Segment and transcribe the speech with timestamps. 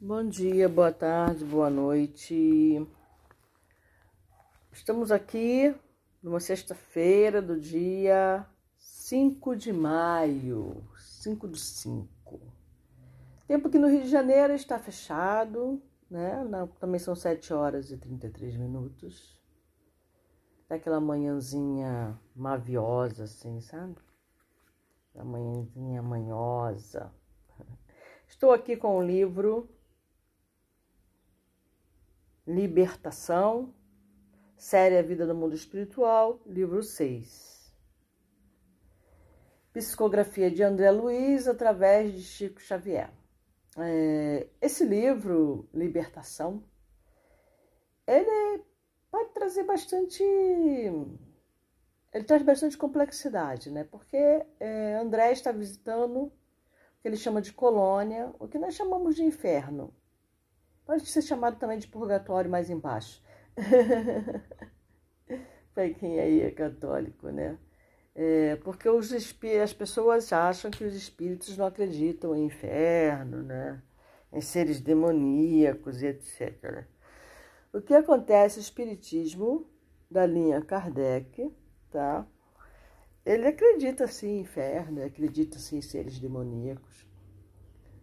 [0.00, 2.86] Bom dia, boa tarde, boa noite.
[4.70, 5.74] Estamos aqui
[6.22, 12.40] numa sexta-feira do dia 5 de maio, 5 de 5.
[13.48, 16.44] Tempo que no Rio de Janeiro está fechado, né?
[16.78, 19.36] também são 7 horas e 33 minutos.
[20.68, 23.96] Daquela manhãzinha maviosa, assim, sabe?
[25.16, 27.12] A manhãzinha manhosa.
[28.28, 29.68] Estou aqui com o livro
[32.48, 33.74] Libertação,
[34.56, 37.76] Série A Vida no Mundo Espiritual, livro 6.
[39.74, 43.10] Psicografia de André Luiz através de Chico Xavier.
[43.76, 46.64] É, esse livro, Libertação,
[48.06, 48.64] ele
[49.10, 50.22] pode trazer bastante.
[52.14, 53.84] Ele traz bastante complexidade, né?
[53.84, 54.16] Porque
[54.58, 56.32] é, André está visitando o
[57.02, 59.92] que ele chama de colônia, o que nós chamamos de inferno.
[60.88, 63.22] Pode ser chamado também de purgatório mais embaixo.
[65.74, 67.58] Para quem aí é católico, né?
[68.14, 73.82] É, porque os as pessoas acham que os espíritos não acreditam em inferno, né?
[74.32, 76.86] em seres demoníacos etc.
[77.70, 78.58] O que acontece?
[78.58, 79.70] O espiritismo
[80.10, 81.54] da linha Kardec,
[81.90, 82.26] tá?
[83.26, 87.07] Ele acredita sim em inferno, acredita sim em seres demoníacos.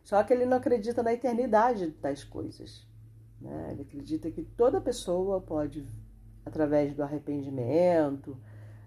[0.05, 2.87] Só que ele não acredita na eternidade de tais coisas.
[3.41, 3.69] Né?
[3.71, 5.83] Ele acredita que toda pessoa pode,
[6.45, 8.37] através do arrependimento,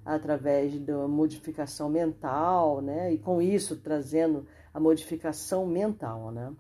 [0.05, 3.13] através da modificação mental, né?
[3.13, 6.55] e com isso trazendo a modificação mental, né?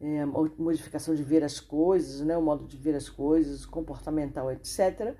[0.00, 2.36] É, modificação de ver as coisas, né?
[2.36, 5.14] o modo de ver as coisas, comportamental, etc.,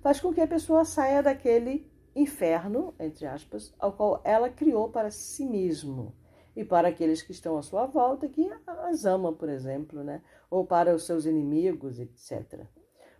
[0.00, 5.10] faz com que a pessoa saia daquele inferno, entre aspas, ao qual ela criou para
[5.10, 6.14] si mesmo
[6.56, 10.22] e para aqueles que estão à sua volta, que as ama, por exemplo, né?
[10.50, 12.64] ou para os seus inimigos, etc.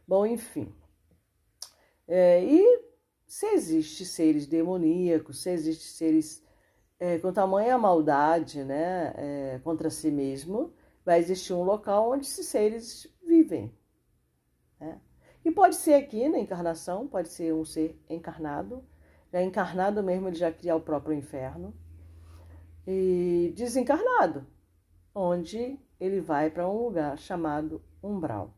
[0.09, 0.75] Bom, enfim.
[2.09, 2.85] É, e
[3.27, 6.43] se existe seres demoníacos, se existe seres
[6.99, 10.73] é, com tamanha maldade né, é, contra si mesmo,
[11.05, 13.77] vai existir um local onde esses seres vivem.
[14.81, 14.99] Né?
[15.45, 18.83] E pode ser aqui na encarnação, pode ser um ser encarnado,
[19.31, 21.75] já encarnado mesmo, ele já cria o próprio inferno
[22.87, 24.47] e desencarnado,
[25.15, 28.55] onde ele vai para um lugar chamado umbral.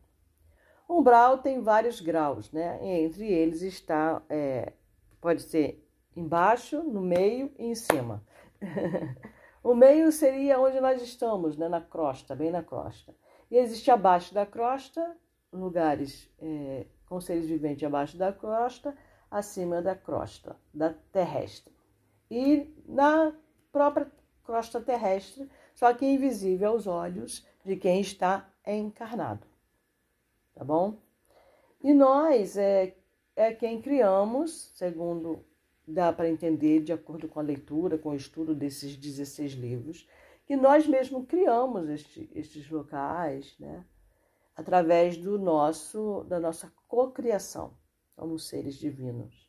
[0.87, 2.79] Umbral tem vários graus, né?
[2.81, 4.73] Entre eles está, é,
[5.21, 8.23] pode ser embaixo, no meio e em cima.
[9.63, 11.69] o meio seria onde nós estamos, né?
[11.69, 13.15] Na crosta, bem na crosta.
[13.49, 15.15] E existe abaixo da crosta
[15.51, 18.95] lugares é, com seres viventes abaixo da crosta,
[19.29, 21.73] acima da crosta, da terrestre.
[22.29, 23.33] E na
[23.71, 24.11] própria
[24.49, 29.45] crosta terrestre, só que invisível aos olhos de quem está encarnado.
[30.55, 30.97] Tá bom?
[31.83, 32.95] E nós é,
[33.35, 35.45] é quem criamos, segundo
[35.87, 40.09] dá para entender de acordo com a leitura, com o estudo desses 16 livros,
[40.47, 43.85] que nós mesmos criamos este, estes locais, né?
[44.55, 47.77] através do nosso da nossa cocriação,
[48.15, 49.48] como seres divinos.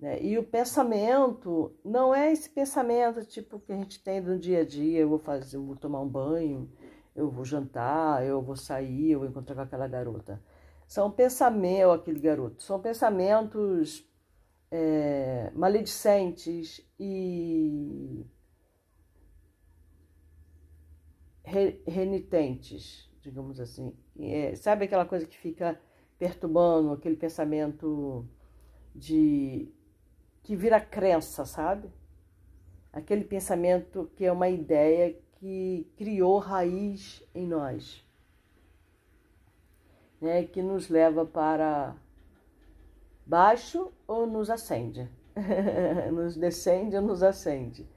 [0.00, 0.22] Né?
[0.22, 4.64] E o pensamento não é esse pensamento tipo que a gente tem no dia a
[4.64, 6.70] dia, eu vou fazer, eu vou tomar um banho,
[7.14, 10.42] eu vou jantar, eu vou sair, eu vou encontrar com aquela garota.
[10.88, 14.08] São pensamentos, aquele garoto, são pensamentos
[14.70, 18.24] é, maledicentes e
[21.86, 23.94] renitentes, digamos assim.
[24.18, 25.78] É, sabe aquela coisa que fica
[26.18, 28.26] perturbando, aquele pensamento
[28.94, 29.72] de
[30.42, 31.90] que vira crença, sabe?
[32.92, 38.04] Aquele pensamento que é uma ideia que criou raiz em nós,
[40.20, 40.44] né?
[40.44, 41.94] Que nos leva para
[43.24, 45.08] baixo ou nos acende,
[46.12, 47.88] nos descende ou nos acende.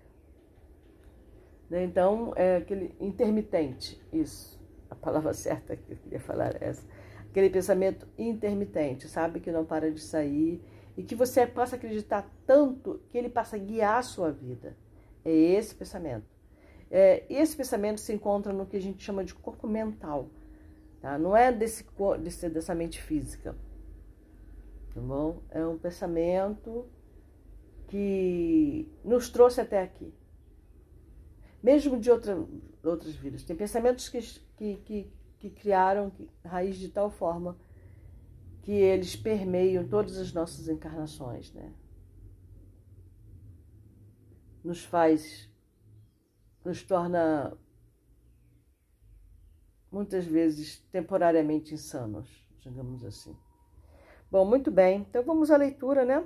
[1.70, 1.84] Né?
[1.84, 4.62] Então, é aquele intermitente, isso,
[4.92, 6.88] a palavra certa que eu queria falar é essa.
[7.30, 9.40] Aquele pensamento intermitente, sabe?
[9.40, 10.64] Que não para de sair
[10.96, 14.76] e que você possa acreditar tanto que ele passa a guiar a sua vida.
[15.26, 16.26] É esse pensamento.
[16.92, 20.30] É, esse pensamento se encontra no que a gente chama de corpo mental,
[21.02, 21.18] tá?
[21.18, 21.86] Não é desse,
[22.22, 23.56] desse dessa mente física,
[24.94, 25.42] tá bom?
[25.50, 26.86] É um pensamento
[27.88, 30.14] que nos trouxe até aqui,
[31.64, 32.38] mesmo de outra,
[32.84, 33.44] outras vidas.
[33.44, 34.20] Tem pensamentos que,
[34.56, 36.12] que, que, que criaram
[36.46, 37.58] raiz de tal forma
[38.64, 41.72] que eles permeiam todas as nossas encarnações, né?
[44.64, 45.50] Nos faz,
[46.64, 47.58] nos torna
[49.92, 52.28] muitas vezes temporariamente insanos,
[52.62, 53.38] digamos assim.
[54.32, 56.26] Bom, muito bem, então vamos à leitura, né?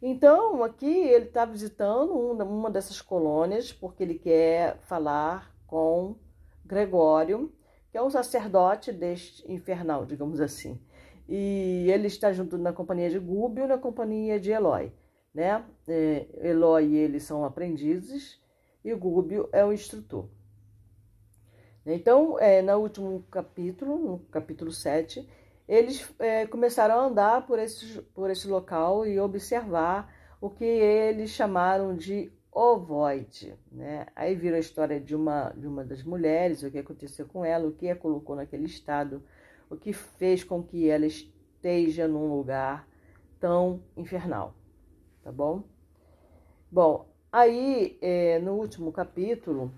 [0.00, 6.16] Então, aqui ele está visitando uma dessas colônias porque ele quer falar com
[6.64, 7.52] Gregório,
[7.90, 10.80] que é um sacerdote deste infernal, digamos assim.
[11.28, 14.92] E ele está junto na companhia de Gúbio na companhia de Eloy.
[15.34, 15.64] Né?
[15.88, 18.40] É, Eloy e ele são aprendizes
[18.84, 20.28] e Gúbio é o instrutor.
[21.84, 25.28] Então, é, no último capítulo, no capítulo 7,
[25.68, 31.30] eles é, começaram a andar por esse, por esse local e observar o que eles
[31.30, 33.54] chamaram de ovoide.
[33.70, 34.06] Né?
[34.16, 37.68] Aí viram a história de uma, de uma das mulheres, o que aconteceu com ela,
[37.68, 39.22] o que a colocou naquele estado,
[39.68, 42.88] o que fez com que ela esteja num lugar
[43.40, 44.54] tão infernal.
[45.22, 45.64] Tá bom?
[46.70, 49.72] Bom, aí é, no último capítulo,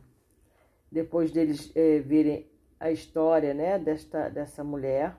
[0.91, 2.51] depois deles é, verem
[2.81, 5.17] a história né, desta, dessa mulher,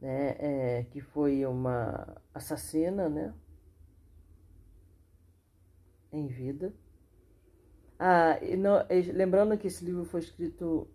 [0.00, 3.34] né, é, que foi uma assassina, né,
[6.12, 6.72] em vida.
[7.98, 8.38] Ah,
[9.12, 10.88] lembrando que esse livro foi escrito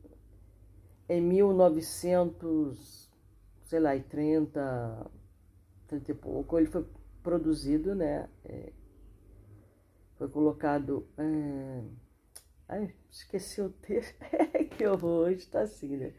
[1.08, 3.10] em 1900,
[3.66, 5.12] sei lá, 30,
[5.88, 6.86] 30 e pouco, ele foi
[7.24, 8.72] produzido, né, é,
[10.18, 11.84] foi colocado, é,
[12.68, 14.16] ai, esqueci o texto,
[14.78, 16.14] que horror, está assim, né,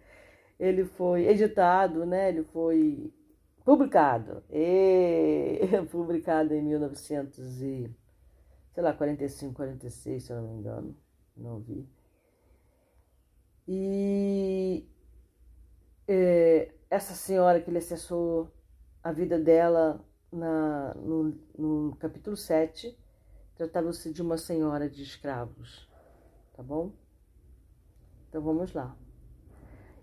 [0.60, 2.28] ele foi editado, né?
[2.28, 3.10] Ele foi
[3.64, 5.58] publicado, e,
[5.90, 7.90] publicado em 1900 e,
[8.72, 10.96] sei lá, 45, 46, se eu não me engano,
[11.36, 11.88] não vi.
[13.66, 14.86] E
[16.08, 18.52] é, essa senhora que ele acessou
[19.02, 22.96] a vida dela na, no, no capítulo 7,
[23.54, 25.88] tratava-se de uma senhora de escravos,
[26.56, 26.92] tá bom?
[28.28, 28.96] Então vamos lá.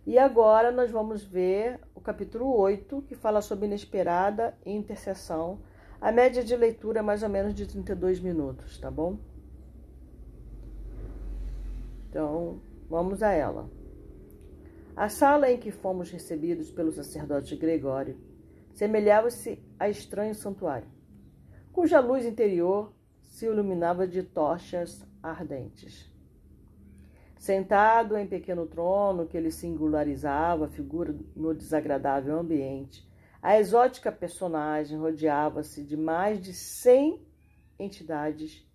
[0.06, 5.60] E agora nós vamos ver o capítulo 8, que fala sobre inesperada intercessão.
[6.00, 9.18] A média de leitura é mais ou menos de 32 minutos, tá bom?
[12.10, 13.70] Então, vamos a ela.
[14.96, 18.18] A sala em que fomos recebidos pelo sacerdote Gregório
[18.74, 20.88] semelhava-se a estranho santuário,
[21.72, 26.12] cuja luz interior se iluminava de tochas ardentes.
[27.38, 33.07] Sentado em pequeno trono que ele singularizava, figura no desagradável ambiente,
[33.42, 37.26] a exótica personagem rodeava-se de mais de cem
[37.80, 38.66] entidades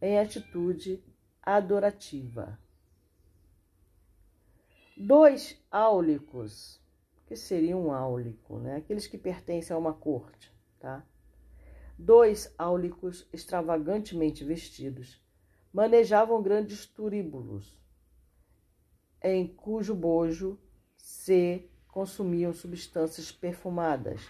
[0.00, 1.02] em atitude
[1.42, 2.58] adorativa.
[4.96, 6.80] Dois áulicos,
[7.26, 8.76] que seria um áulico, né?
[8.76, 11.04] Aqueles que pertencem a uma corte, tá?
[11.98, 15.22] Dois áulicos extravagantemente vestidos
[15.72, 17.78] manejavam grandes turíbulos
[19.22, 20.58] em cujo bojo
[20.96, 24.20] se consumiam substâncias perfumadas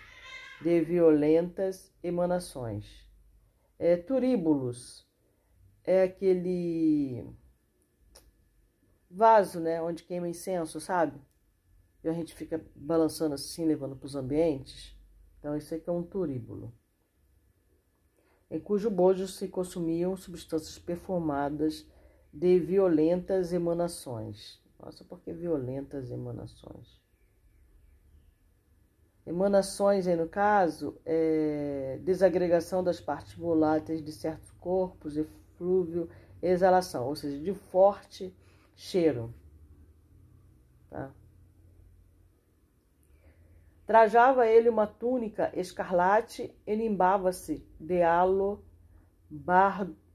[0.60, 3.08] de violentas emanações.
[3.78, 5.08] É, turíbulos
[5.84, 7.26] é aquele
[9.10, 11.20] vaso, né, onde queima incenso, sabe?
[12.04, 14.96] E a gente fica balançando assim, levando para os ambientes.
[15.38, 16.72] Então, isso aqui é um turíbulo.
[18.50, 21.86] Em cujo bojo se consumiam substâncias perfumadas
[22.32, 24.60] de violentas emanações.
[24.78, 27.00] Nossa, porque violentas emanações.
[29.26, 36.08] Emanações, aí no caso, é desagregação das partes voláteis de certos corpos, eflúvio,
[36.42, 38.34] exalação, ou seja, de forte
[38.74, 39.32] cheiro.
[40.88, 41.10] Tá?
[43.86, 48.64] Trajava ele uma túnica escarlate e limbava-se de halo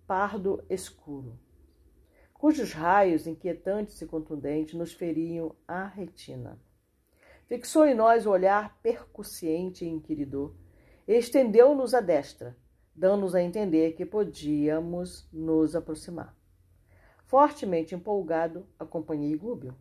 [0.08, 1.38] pardo escuro
[2.46, 6.60] cujos raios inquietantes e contundentes nos feriam a retina.
[7.48, 10.54] Fixou em nós o olhar percussiente e inquiridor
[11.08, 12.58] e estendeu-nos a destra,
[12.96, 16.36] dando-nos a entender que podíamos nos aproximar.
[17.26, 19.76] Fortemente empolgado, acompanhei Gúbio.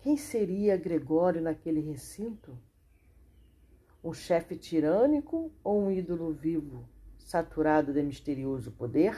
[0.00, 2.58] Quem seria Gregório naquele recinto?
[4.04, 9.16] Um chefe tirânico ou um ídolo vivo, saturado de misterioso poder?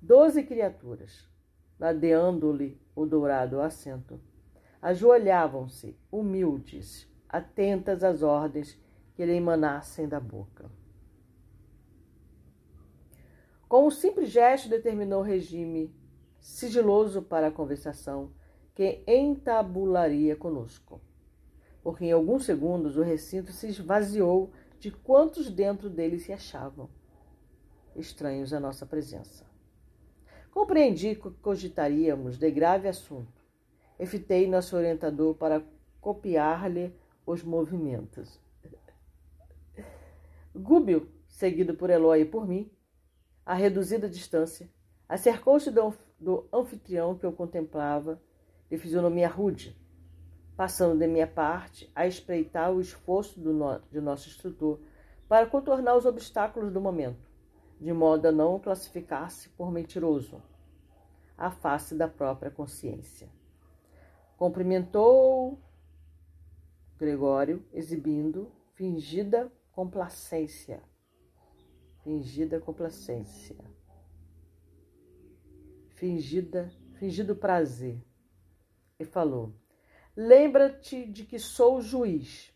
[0.00, 1.28] Doze criaturas,
[1.78, 4.20] ladeando-lhe o dourado assento,
[4.80, 8.78] ajoelhavam-se, humildes, atentas às ordens
[9.14, 10.70] que lhe emanassem da boca.
[13.68, 15.94] Com um simples gesto, determinou o regime
[16.40, 18.32] sigiloso para a conversação
[18.74, 21.00] que entabularia conosco.
[21.82, 26.88] Porque em alguns segundos o recinto se esvaziou de quantos dentro dele se achavam.
[27.96, 29.44] estranhos à nossa presença.
[30.52, 33.37] Compreendi que cogitaríamos de grave assunto.
[33.98, 35.62] Evitei nosso orientador para
[36.00, 36.94] copiar-lhe
[37.26, 38.40] os movimentos.
[40.54, 42.70] Gúbio, seguido por Eloy e por mim,
[43.44, 44.68] a reduzida distância,
[45.08, 48.20] acercou-se do, do anfitrião que eu contemplava,
[48.70, 49.76] de fisionomia rude,
[50.56, 54.78] passando de minha parte a espreitar o esforço no, de nosso instrutor
[55.28, 57.30] para contornar os obstáculos do momento,
[57.80, 60.42] de modo a não classificar-se por mentiroso,
[61.36, 63.37] à face da própria consciência.
[64.38, 65.60] Cumprimentou
[66.96, 70.80] Gregório, exibindo fingida complacência.
[72.04, 73.56] Fingida complacência.
[75.90, 78.00] Fingida, fingido prazer.
[79.00, 79.52] E falou:
[80.16, 82.54] Lembra-te de que sou juiz,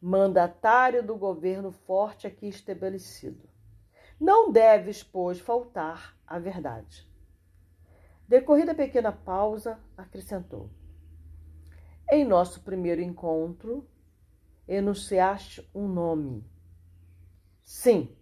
[0.00, 3.48] mandatário do governo forte aqui estabelecido.
[4.20, 7.07] Não deves, pois, faltar à verdade.
[8.28, 10.68] Decorrida pequena pausa, acrescentou:
[12.12, 13.88] Em nosso primeiro encontro,
[14.68, 16.44] enunciaste um nome.
[17.64, 18.14] Sim,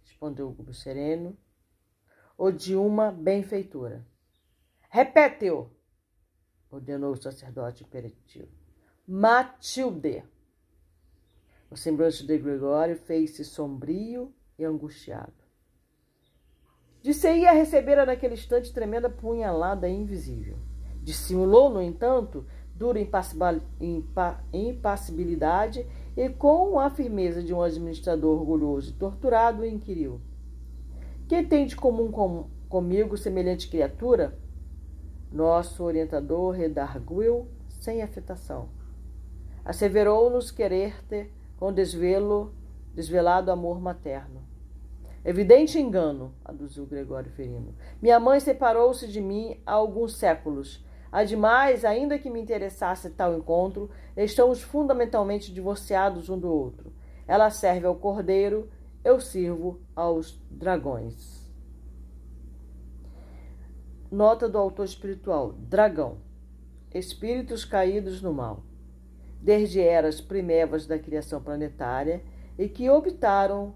[0.00, 1.38] respondeu o Gubo sereno,
[2.36, 4.04] o de uma benfeitora.
[4.90, 5.70] Repete-o,
[6.68, 8.50] ordenou o sacerdote imperativo.
[9.06, 10.24] Matilde.
[11.70, 15.41] O semblante de Gregório fez-se sombrio e angustiado.
[17.02, 20.56] Disse-ia receber naquele instante tremenda punhalada invisível.
[21.02, 23.00] Dissimulou, no entanto, dura
[24.52, 25.84] impassibilidade
[26.16, 30.20] e, com a firmeza de um administrador orgulhoso e torturado, inquiriu:
[31.26, 34.38] Que tem de comum com, comigo semelhante criatura?
[35.32, 38.68] Nosso orientador redarguiu sem afetação.
[39.64, 42.54] Asseverou-nos querer ter com desvelo,
[42.94, 44.51] desvelado amor materno.
[45.24, 47.76] Evidente engano, aduziu Gregório Ferino.
[48.00, 50.84] Minha mãe separou-se de mim há alguns séculos.
[51.12, 56.92] Ademais, ainda que me interessasse tal encontro, estamos fundamentalmente divorciados um do outro.
[57.28, 58.68] Ela serve ao cordeiro,
[59.04, 61.48] eu sirvo aos dragões.
[64.10, 66.18] Nota do autor espiritual: dragão.
[66.92, 68.64] Espíritos caídos no mal.
[69.40, 72.22] Desde eras primevas da criação planetária
[72.58, 73.74] e que optaram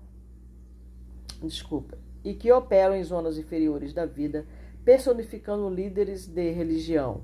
[1.42, 4.46] desculpa, e que operam em zonas inferiores da vida,
[4.84, 7.22] personificando líderes de religião.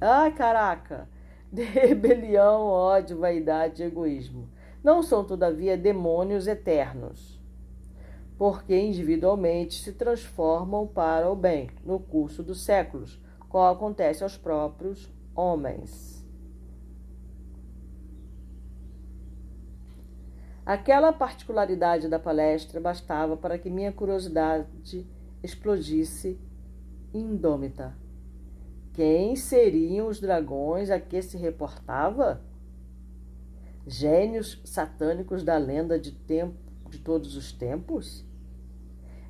[0.00, 1.08] Ai, caraca!
[1.52, 4.48] De rebelião, ódio, vaidade e egoísmo.
[4.82, 7.38] Não são, todavia, demônios eternos,
[8.38, 15.12] porque individualmente se transformam para o bem no curso dos séculos, como acontece aos próprios
[15.34, 16.21] homens.
[20.64, 25.04] Aquela particularidade da palestra bastava para que minha curiosidade
[25.42, 26.38] explodisse
[27.12, 27.96] indômita.
[28.92, 32.40] Quem seriam os dragões a que se reportava?
[33.84, 36.54] Gênios satânicos da lenda de, tempo,
[36.88, 38.24] de todos os tempos?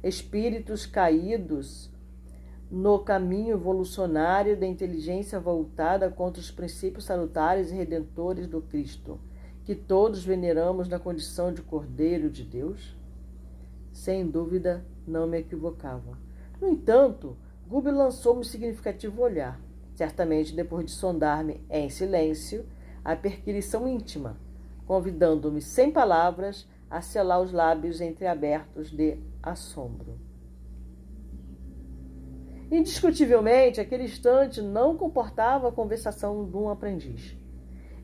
[0.03, 1.91] Espíritos caídos
[2.71, 9.19] no caminho evolucionário da inteligência voltada contra os princípios salutares e redentores do Cristo?
[9.65, 12.97] Que todos veneramos na condição de Cordeiro de Deus?
[13.93, 16.19] Sem dúvida, não me equivocava.
[16.61, 17.37] No entanto,
[17.69, 19.61] Gubi lançou-me um significativo olhar,
[19.95, 22.67] certamente depois de sondar-me em silêncio
[23.05, 24.37] a perquirição íntima,
[24.87, 30.19] convidando-me sem palavras a selar os lábios entreabertos de assombro.
[32.71, 37.42] Indiscutivelmente, aquele instante não comportava a conversação de um aprendiz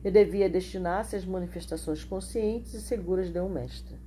[0.03, 3.97] e devia destinar-se às manifestações conscientes e seguras de um mestre.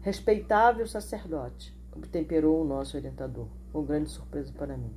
[0.00, 4.92] Respeitável sacerdote, obtemperou o nosso orientador, com grande surpresa para mim.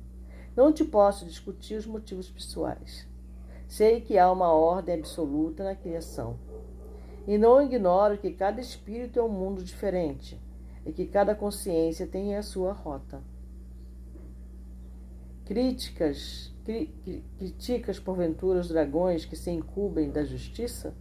[0.56, 3.06] Não te posso discutir os motivos pessoais.
[3.66, 6.38] Sei que há uma ordem absoluta na criação.
[7.26, 10.40] E não ignoro que cada espírito é um mundo diferente
[10.84, 13.22] e que cada consciência tem a sua rota.
[15.44, 16.54] Críticas
[17.38, 20.94] criticas porventura os dragões que se incumbem da justiça?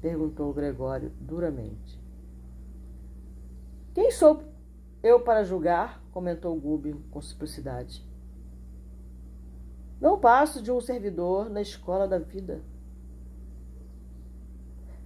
[0.00, 2.00] Perguntou Gregório duramente.
[3.94, 4.42] Quem sou
[5.02, 6.02] eu para julgar?
[6.10, 8.04] comentou Gúbio com simplicidade.
[10.00, 12.60] Não passo de um servidor na escola da vida.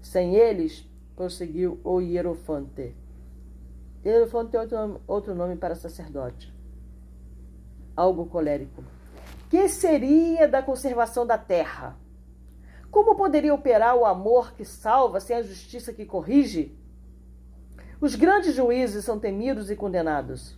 [0.01, 2.97] Sem eles, prosseguiu o Hierofante.
[4.05, 6.54] Hierofante é outro nome, outro nome para sacerdote
[7.97, 8.85] algo colérico.
[9.49, 11.97] Que seria da conservação da terra?
[12.91, 16.79] Como poderia operar o amor que salva sem a justiça que corrige?
[18.01, 20.57] Os grandes juízes são temidos e condenados.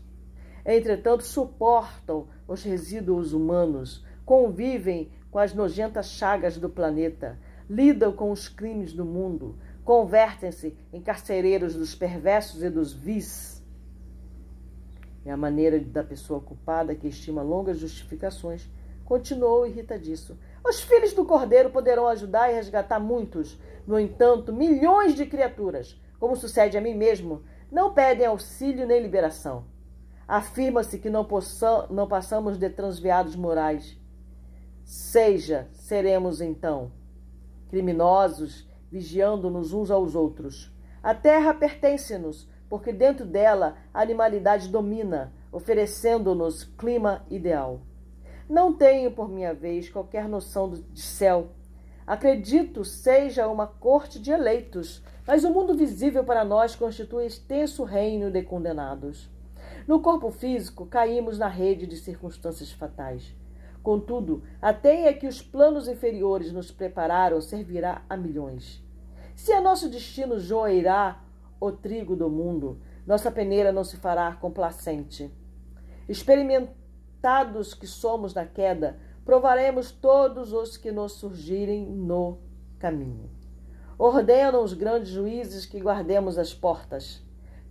[0.64, 7.38] Entretanto, suportam os resíduos humanos, convivem com as nojentas chagas do planeta,
[7.70, 13.55] lidam com os crimes do mundo, convertem-se em carcereiros dos perversos e dos vis.
[15.26, 18.70] É a maneira da pessoa culpada que estima longas justificações.
[19.04, 20.38] Continuou irritadiço.
[20.64, 23.58] Os filhos do Cordeiro poderão ajudar e resgatar muitos.
[23.84, 29.64] No entanto, milhões de criaturas, como sucede a mim mesmo, não pedem auxílio nem liberação.
[30.28, 33.98] Afirma-se que não, possam, não passamos de transviados morais.
[34.84, 36.92] Seja, seremos então
[37.68, 40.72] criminosos, vigiando-nos uns aos outros.
[41.02, 47.80] A terra pertence-nos, porque dentro dela a animalidade domina, oferecendo-nos clima ideal.
[48.48, 51.48] Não tenho, por minha vez, qualquer noção de céu.
[52.06, 58.30] Acredito seja uma corte de eleitos, mas o mundo visível para nós constitui extenso reino
[58.30, 59.28] de condenados.
[59.86, 63.34] No corpo físico, caímos na rede de circunstâncias fatais.
[63.82, 68.82] Contudo, a teia que os planos inferiores nos prepararam servirá a milhões.
[69.34, 71.22] Se a nosso destino joirá
[71.60, 75.30] o trigo do mundo, nossa peneira não se fará complacente.
[76.08, 82.38] Experimentados que somos na queda, provaremos todos os que nos surgirem no
[82.78, 83.30] caminho.
[83.98, 87.24] Ordenam os grandes juízes que guardemos as portas.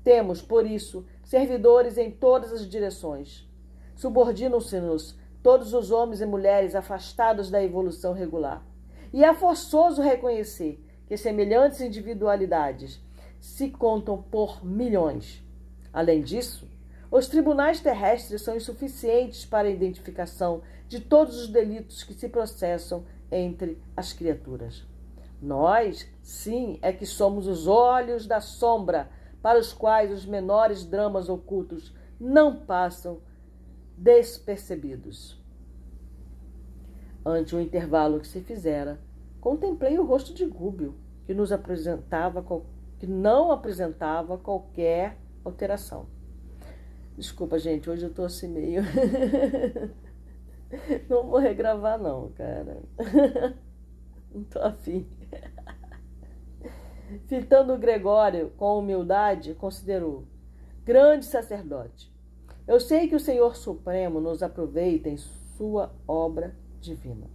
[0.04, 3.48] Temos, por isso, servidores em todas as direções.
[3.96, 8.65] Subordinam-se-nos todos os homens e mulheres afastados da evolução regular.
[9.13, 13.05] E é forçoso reconhecer que semelhantes individualidades
[13.39, 15.44] se contam por milhões.
[15.92, 16.68] Além disso,
[17.12, 23.06] os tribunais terrestres são insuficientes para a identificação de todos os delitos que se processam
[23.32, 24.84] entre as criaturas.
[25.42, 29.10] Nós, sim, é que somos os olhos da sombra
[29.42, 33.20] para os quais os menores dramas ocultos não passam
[33.98, 35.40] despercebidos.
[37.25, 39.00] Ante o intervalo que se fizera,
[39.40, 42.42] contemplei o rosto de Gúbio, que nos apresentava
[43.00, 46.08] que não apresentava qualquer alteração.
[47.18, 48.84] Desculpa, gente, hoje eu tô assim meio.
[51.08, 52.81] não vou regravar, não, cara.
[54.34, 55.08] não tô afim.
[57.27, 60.25] Fitando Gregório com humildade, considerou:
[60.84, 62.14] grande sacerdote.
[62.68, 67.27] Eu sei que o Senhor Supremo nos aproveita em sua obra divina,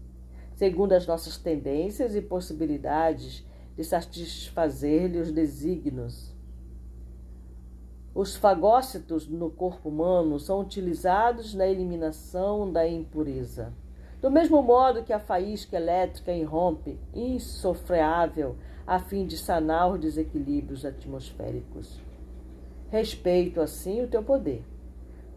[0.57, 6.35] segundo as nossas tendências e possibilidades de satisfazer-lhe os desígnios
[8.13, 13.73] os fagócitos no corpo humano são utilizados na eliminação da impureza.
[14.21, 20.85] Do mesmo modo que a faísca elétrica irrompe, insofreável, a fim de sanar os desequilíbrios
[20.85, 22.01] atmosféricos.
[22.91, 24.65] Respeito, assim, o teu poder.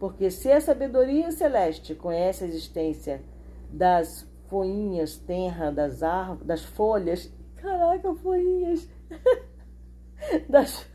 [0.00, 3.22] Porque se a sabedoria celeste conhece a existência
[3.70, 6.00] das folhinhas tenra das
[6.44, 7.32] das folhas.
[7.64, 8.86] Caraca, folhinhas!
[10.50, 10.86] das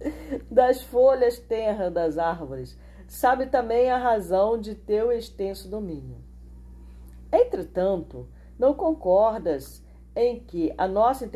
[0.50, 6.16] das folhas tenras das árvores, sabe também a razão de teu extenso domínio.
[7.30, 8.26] Entretanto,
[8.58, 9.84] não concordas
[10.16, 11.30] em que a nossa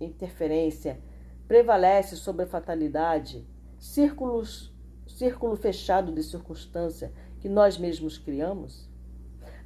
[0.00, 1.00] interferência
[1.46, 3.46] prevalece sobre a fatalidade,
[3.78, 4.74] círculos,
[5.06, 8.89] círculo fechado de circunstância que nós mesmos criamos?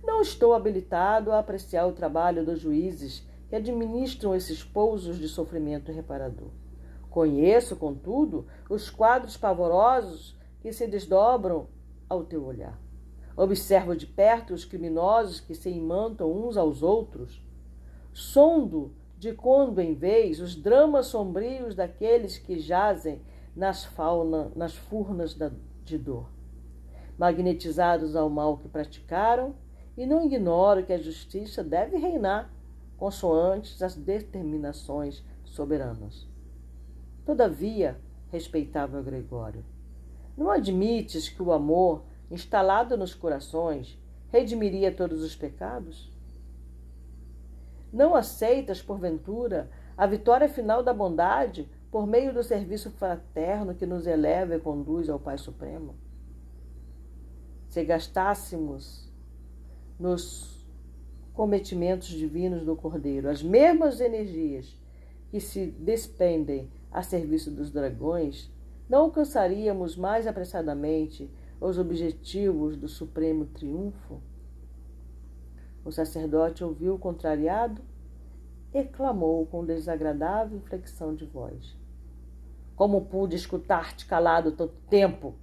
[0.04, 5.90] Não estou habilitado a apreciar o trabalho dos juízes que administram esses pousos de sofrimento
[5.90, 6.48] reparador.
[7.08, 11.68] Conheço, contudo, os quadros pavorosos que se desdobram
[12.08, 12.78] ao teu olhar.
[13.36, 17.42] Observo de perto os criminosos que se imantam uns aos outros.
[18.12, 23.22] Sondo de quando em vez os dramas sombrios daqueles que jazem
[23.56, 25.50] nas, fauna, nas furnas da,
[25.84, 26.28] de dor.
[27.16, 29.54] Magnetizados ao mal que praticaram,
[29.96, 32.50] e não ignoro que a justiça deve reinar
[32.96, 36.26] consoante as determinações soberanas.
[37.24, 37.98] Todavia,
[38.30, 39.64] respeitável Gregório,
[40.36, 43.98] não admites que o amor, instalado nos corações,
[44.30, 46.12] redimiria todos os pecados?
[47.92, 54.06] Não aceitas, porventura, a vitória final da bondade por meio do serviço fraterno que nos
[54.06, 55.94] eleva e conduz ao Pai Supremo?
[57.68, 59.03] Se gastássemos
[59.98, 60.64] nos
[61.32, 64.78] cometimentos divinos do Cordeiro as mesmas energias
[65.30, 68.48] que se despendem a serviço dos dragões,
[68.88, 71.28] não alcançaríamos mais apressadamente
[71.60, 74.20] os objetivos do supremo triunfo?
[75.84, 77.82] O sacerdote ouviu contrariado
[78.72, 81.76] e clamou com desagradável inflexão de voz.
[82.76, 85.34] Como pude escutar-te calado tanto tempo?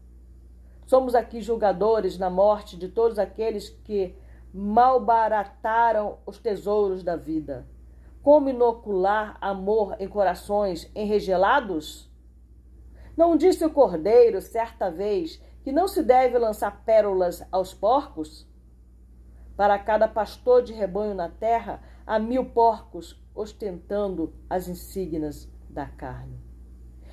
[0.85, 4.15] Somos aqui julgadores na morte de todos aqueles que
[4.53, 7.67] malbarataram os tesouros da vida.
[8.21, 12.11] Como inocular amor em corações enregelados?
[13.15, 18.47] Não disse o cordeiro certa vez que não se deve lançar pérolas aos porcos?
[19.55, 26.39] Para cada pastor de rebanho na terra, há mil porcos ostentando as insígnias da carne.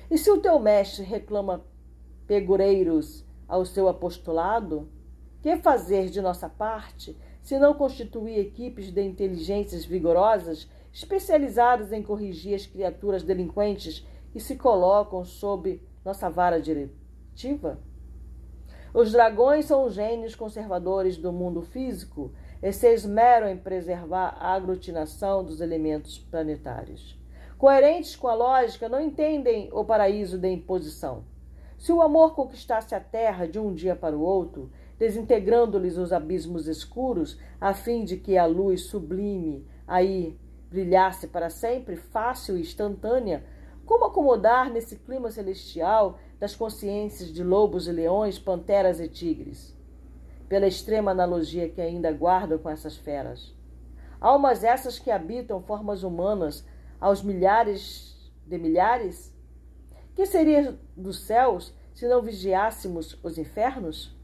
[0.09, 1.63] E se o teu mestre reclama
[2.27, 4.89] pegureiros ao seu apostolado,
[5.41, 7.17] que fazer de nossa parte
[7.49, 14.55] se não constituir equipes de inteligências vigorosas especializadas em corrigir as criaturas delinquentes que se
[14.55, 17.79] colocam sob nossa vara diretiva?
[18.93, 22.31] Os dragões são os gênios conservadores do mundo físico
[22.61, 27.19] e se esmeram em preservar a aglutinação dos elementos planetários.
[27.57, 31.23] Coerentes com a lógica, não entendem o paraíso da imposição.
[31.79, 36.67] Se o amor conquistasse a terra de um dia para o outro, desintegrando-lhes os abismos
[36.67, 40.37] escuros, a fim de que a luz sublime aí
[40.69, 43.43] brilhasse para sempre, fácil e instantânea,
[43.85, 49.75] como acomodar nesse clima celestial das consciências de lobos e leões, panteras e tigres?
[50.47, 53.55] Pela extrema analogia que ainda guardo com essas feras.
[54.19, 56.65] Almas essas que habitam formas humanas
[56.99, 59.33] aos milhares de milhares?
[60.13, 64.18] Que seria dos céus se não vigiássemos os infernos?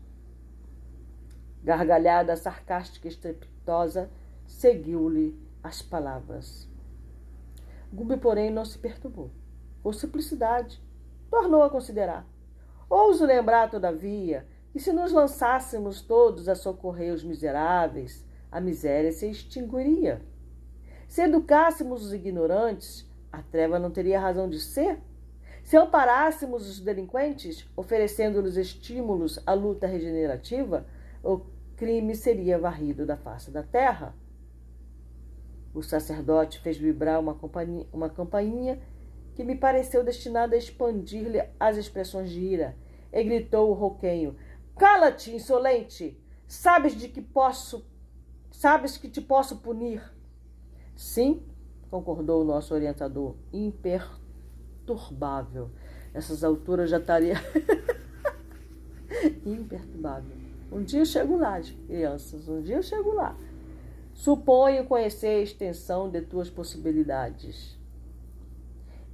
[1.66, 4.08] Gargalhada sarcástica e estrepitosa
[4.46, 6.70] seguiu-lhe as palavras.
[7.92, 9.32] Gube, porém, não se perturbou
[9.84, 10.80] ou simplicidade,
[11.28, 12.24] tornou a considerar.
[12.88, 19.28] Ouso lembrar, todavia, que se nos lançássemos todos a socorrer os miseráveis, a miséria se
[19.28, 20.22] extinguiria.
[21.08, 25.00] Se educássemos os ignorantes, a treva não teria razão de ser.
[25.64, 30.86] Se amparássemos os delinquentes, oferecendo-lhes estímulos à luta regenerativa,
[31.76, 34.16] crime seria varrido da face da terra.
[35.74, 37.38] O sacerdote fez vibrar uma,
[37.92, 38.80] uma campainha
[39.36, 42.78] que me pareceu destinado a expandir-lhe as expressões de ira,
[43.12, 44.38] e gritou o roquenho:
[44.78, 46.18] Cala-te, insolente!
[46.48, 47.86] Sabes de que posso.
[48.52, 50.02] Sabes que te posso punir.
[50.96, 51.44] Sim,
[51.90, 55.70] concordou o nosso orientador, imperturbável.
[56.14, 57.36] Nessas alturas já estaria.
[59.46, 60.45] imperturbável.
[60.72, 63.38] Um dia eu chego lá, crianças, um dia eu chego lá.
[64.14, 67.78] Suponho conhecer a extensão de tuas possibilidades.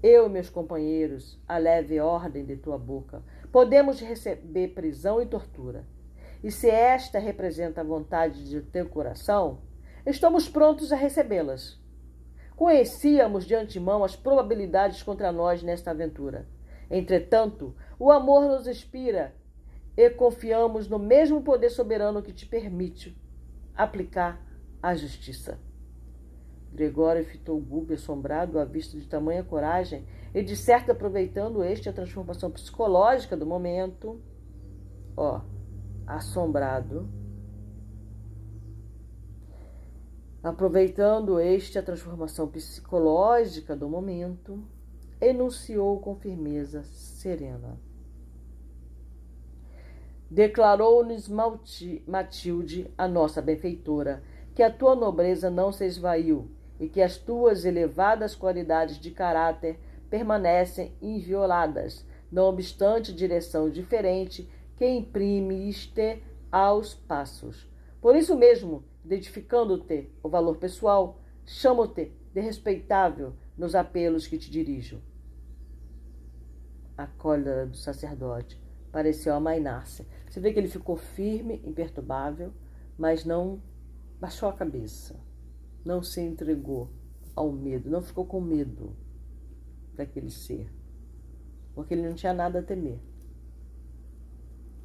[0.01, 5.85] Eu, meus companheiros, a leve ordem de tua boca, podemos receber prisão e tortura.
[6.43, 9.59] E se esta representa a vontade de teu coração,
[10.05, 11.79] estamos prontos a recebê-las.
[12.55, 16.47] Conhecíamos de antemão as probabilidades contra nós nesta aventura.
[16.89, 19.35] Entretanto, o amor nos inspira
[19.95, 23.17] e confiamos no mesmo poder soberano que te permite
[23.75, 24.41] aplicar
[24.81, 25.59] a justiça.
[26.73, 31.93] Gregório fitou Gube assombrado à vista de tamanha coragem e, de certo, aproveitando este a
[31.93, 34.21] transformação psicológica do momento.
[35.17, 35.41] Ó,
[36.07, 37.09] assombrado.
[40.41, 44.63] Aproveitando este a transformação psicológica do momento,
[45.19, 47.77] enunciou com firmeza serena.
[50.31, 51.27] Declarou-nos
[52.07, 54.23] Matilde, a nossa benfeitora,
[54.55, 59.77] que a tua nobreza não se esvaiu e que as tuas elevadas qualidades de caráter
[60.09, 67.69] permanecem invioladas, não obstante direção diferente que imprime-te aos passos.
[67.99, 75.01] Por isso mesmo, identificando-te o valor pessoal, chamo-te de respeitável nos apelos que te dirijo.
[76.97, 78.60] A cólera do sacerdote
[78.91, 80.05] pareceu amainar-se.
[80.29, 82.53] Você vê que ele ficou firme, imperturbável,
[82.97, 83.61] mas não
[84.19, 85.19] baixou a cabeça
[85.83, 86.89] não se entregou
[87.35, 88.95] ao medo, não ficou com medo
[89.95, 90.71] daquele ser,
[91.73, 92.99] porque ele não tinha nada a temer.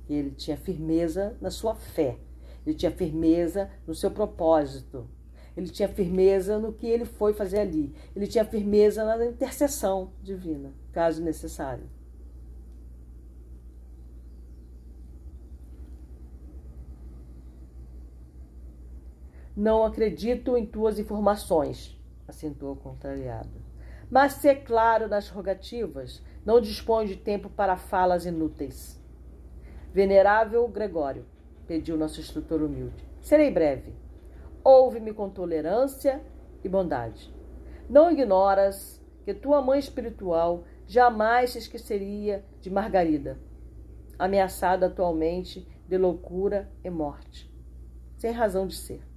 [0.09, 2.19] Ele tinha firmeza na sua fé,
[2.64, 5.09] ele tinha firmeza no seu propósito,
[5.57, 10.73] ele tinha firmeza no que ele foi fazer ali, ele tinha firmeza na intercessão divina,
[10.92, 11.85] caso necessário.
[19.57, 23.49] Não acredito em tuas informações, acentuou o contrariado.
[24.11, 29.03] Mas se é claro nas rogativas, não dispõe de tempo para falas inúteis.
[29.95, 31.25] Venerável Gregório,
[31.66, 33.95] pediu nosso instrutor humilde, serei breve.
[34.62, 36.21] Ouve-me com tolerância
[36.62, 37.35] e bondade.
[37.88, 43.38] Não ignoras que tua mãe espiritual jamais se esqueceria de Margarida,
[44.19, 47.51] ameaçada atualmente de loucura e morte,
[48.19, 49.15] sem razão de ser.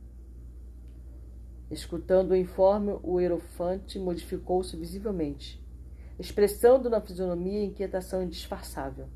[1.69, 5.63] Escutando o informe, o Hierofante modificou-se visivelmente,
[6.17, 9.07] expressando na fisionomia inquietação indisfarçável.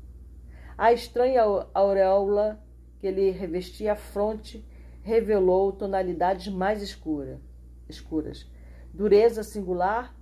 [0.78, 1.42] A estranha
[1.74, 2.62] auréola
[3.00, 4.64] que lhe revestia a fronte
[5.02, 7.40] revelou tonalidades mais escura,
[7.88, 8.48] escuras.
[8.92, 10.16] Dureza singular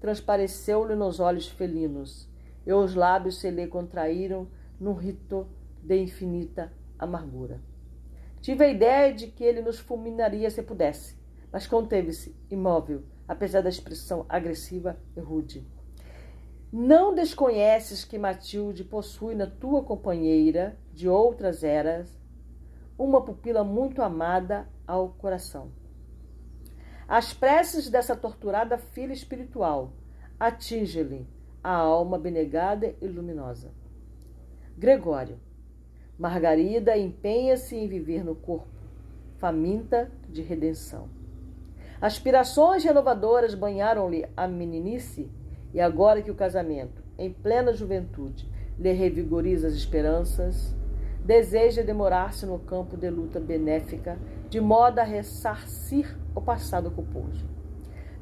[0.00, 2.28] transpareceu-lhe nos olhos felinos,
[2.64, 5.48] e os lábios se lhe contraíram num rito
[5.82, 7.60] de infinita amargura.
[8.40, 11.16] Tive a ideia de que ele nos fulminaria se pudesse,
[11.52, 15.64] mas conteve-se, imóvel, apesar da expressão agressiva e rude.
[16.72, 22.18] Não desconheces que Matilde possui na tua companheira de outras eras
[22.98, 25.70] uma pupila muito amada ao coração.
[27.06, 29.92] As preces dessa torturada filha espiritual
[30.40, 31.26] atingem-lhe
[31.62, 33.70] a alma benegada e luminosa.
[34.78, 35.38] Gregório.
[36.18, 38.68] Margarida empenha-se em viver no corpo,
[39.38, 41.21] faminta de redenção.
[42.02, 45.30] Aspirações renovadoras banharam-lhe a meninice,
[45.72, 50.74] e agora que o casamento, em plena juventude, lhe revigoriza as esperanças,
[51.24, 54.18] deseja demorar-se no campo de luta benéfica,
[54.50, 57.48] de modo a ressarcir o passado culposo.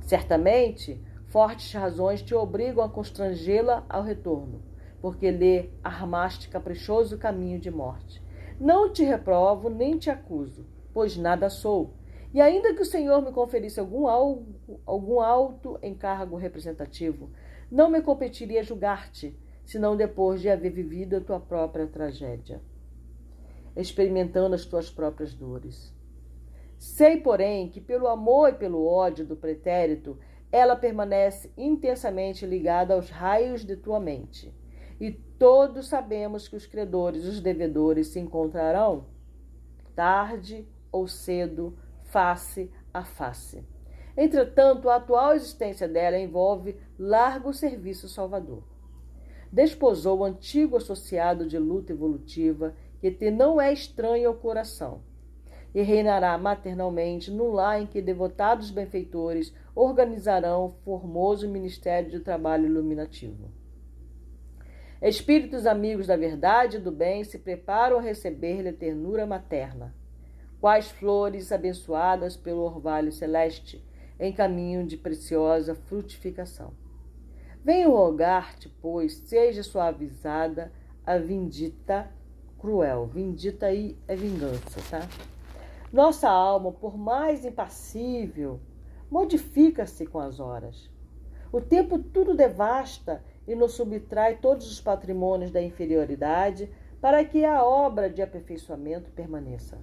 [0.03, 4.61] Certamente, fortes razões te obrigam a constrangê-la ao retorno,
[5.01, 8.23] porque lhe armaste caprichoso caminho de morte.
[8.61, 11.95] Não te reprovo nem te acuso, pois nada sou,
[12.33, 17.31] e ainda que o Senhor me conferisse algum, algo, algum alto encargo representativo,
[17.71, 22.61] não me competiria julgar-te, senão depois de haver vivido a tua própria tragédia,
[23.77, 25.95] experimentando as tuas próprias dores.
[26.79, 30.19] Sei, porém, que pelo amor e pelo ódio do pretérito,
[30.51, 34.53] ela permanece intensamente ligada aos raios de tua mente.
[35.01, 39.07] E todos sabemos que os credores, os devedores, se encontrarão
[39.95, 41.77] tarde ou cedo
[42.11, 43.65] face a face.
[44.17, 48.63] Entretanto, a atual existência dela envolve largo serviço salvador.
[49.53, 55.03] Desposou o antigo associado de luta evolutiva que te não é estranho ao coração,
[55.75, 62.67] e reinará maternalmente no lar em que devotados benfeitores organizarão o formoso ministério de trabalho
[62.67, 63.51] iluminativo.
[65.01, 69.95] Espíritos amigos da verdade e do bem se preparam a receber-lhe ternura materna
[70.61, 73.85] quais flores abençoadas pelo orvalho celeste,
[74.19, 76.73] em caminho de preciosa frutificação.
[77.65, 80.73] Venho rogar-te, pois, seja suavizada
[81.07, 82.11] a vindita
[82.59, 83.07] cruel.
[83.07, 85.09] Vindita aí é vingança, tá?
[85.93, 88.61] Nossa alma, por mais impassível,
[89.11, 90.91] modifica-se com as horas.
[91.51, 96.71] O tempo tudo devasta e nos subtrai todos os patrimônios da inferioridade
[97.01, 99.79] para que a obra de aperfeiçoamento permaneça.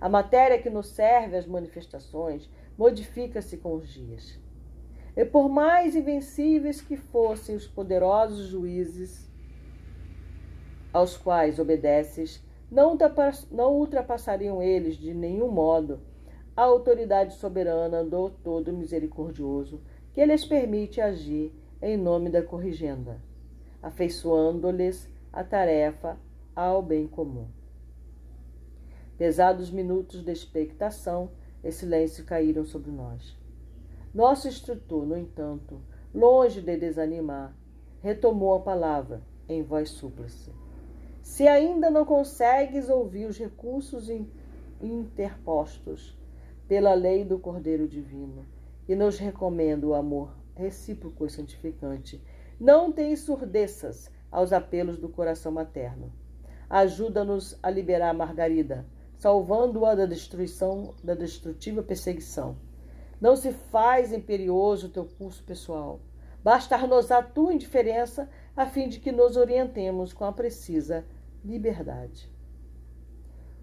[0.00, 4.38] A matéria que nos serve às manifestações modifica-se com os dias.
[5.16, 9.30] E por mais invencíveis que fossem os poderosos juízes
[10.92, 16.00] aos quais obedeces, não ultrapassariam eles de nenhum modo
[16.56, 19.80] a autoridade soberana do Todo Misericordioso,
[20.12, 21.52] que lhes permite agir
[21.82, 23.20] em nome da corrigenda,
[23.82, 26.16] afeiçoando-lhes a tarefa
[26.54, 27.46] ao bem comum.
[29.16, 31.30] Pesados minutos de expectação
[31.62, 33.38] e silêncio caíram sobre nós.
[34.12, 35.80] Nosso instrutor, no entanto,
[36.12, 37.56] longe de desanimar,
[38.02, 40.50] retomou a palavra em voz súplice.
[41.22, 44.10] Se ainda não consegues ouvir os recursos
[44.80, 46.18] interpostos
[46.68, 48.44] pela lei do Cordeiro Divino,
[48.84, 52.22] que nos recomenda o amor recíproco e santificante,
[52.60, 56.12] não te ensurdeças aos apelos do coração materno.
[56.68, 58.86] Ajuda-nos a liberar Margarida,
[59.24, 62.58] salvando-a da destruição, da destrutiva perseguição.
[63.18, 65.98] Não se faz imperioso o teu curso pessoal.
[66.42, 71.06] Bastar-nos a tua indiferença a fim de que nos orientemos com a precisa
[71.42, 72.30] liberdade.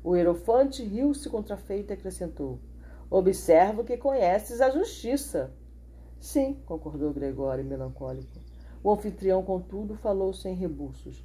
[0.03, 2.57] O Hierofante riu-se contrafeito e acrescentou:
[3.07, 5.53] Observo que conheces a justiça.
[6.19, 8.39] Sim, concordou Gregório, melancólico.
[8.83, 11.23] O anfitrião, contudo, falou sem rebuços.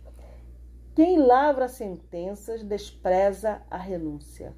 [0.96, 4.56] Quem lavra sentenças despreza a renúncia.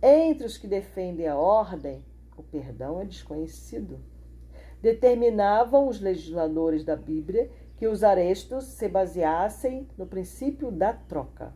[0.00, 2.04] Entre os que defendem a ordem,
[2.36, 3.98] o perdão é desconhecido.
[4.80, 11.52] Determinavam os legisladores da Bíblia que os arestos se baseassem no princípio da troca,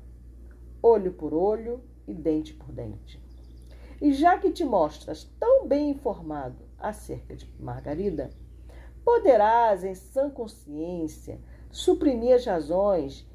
[0.83, 3.25] olho por olho e dente por dente.
[4.03, 8.31] E já que te mostras tão bem informado acerca de Margarida,
[9.05, 13.30] poderás, em sã consciência, suprimir as razões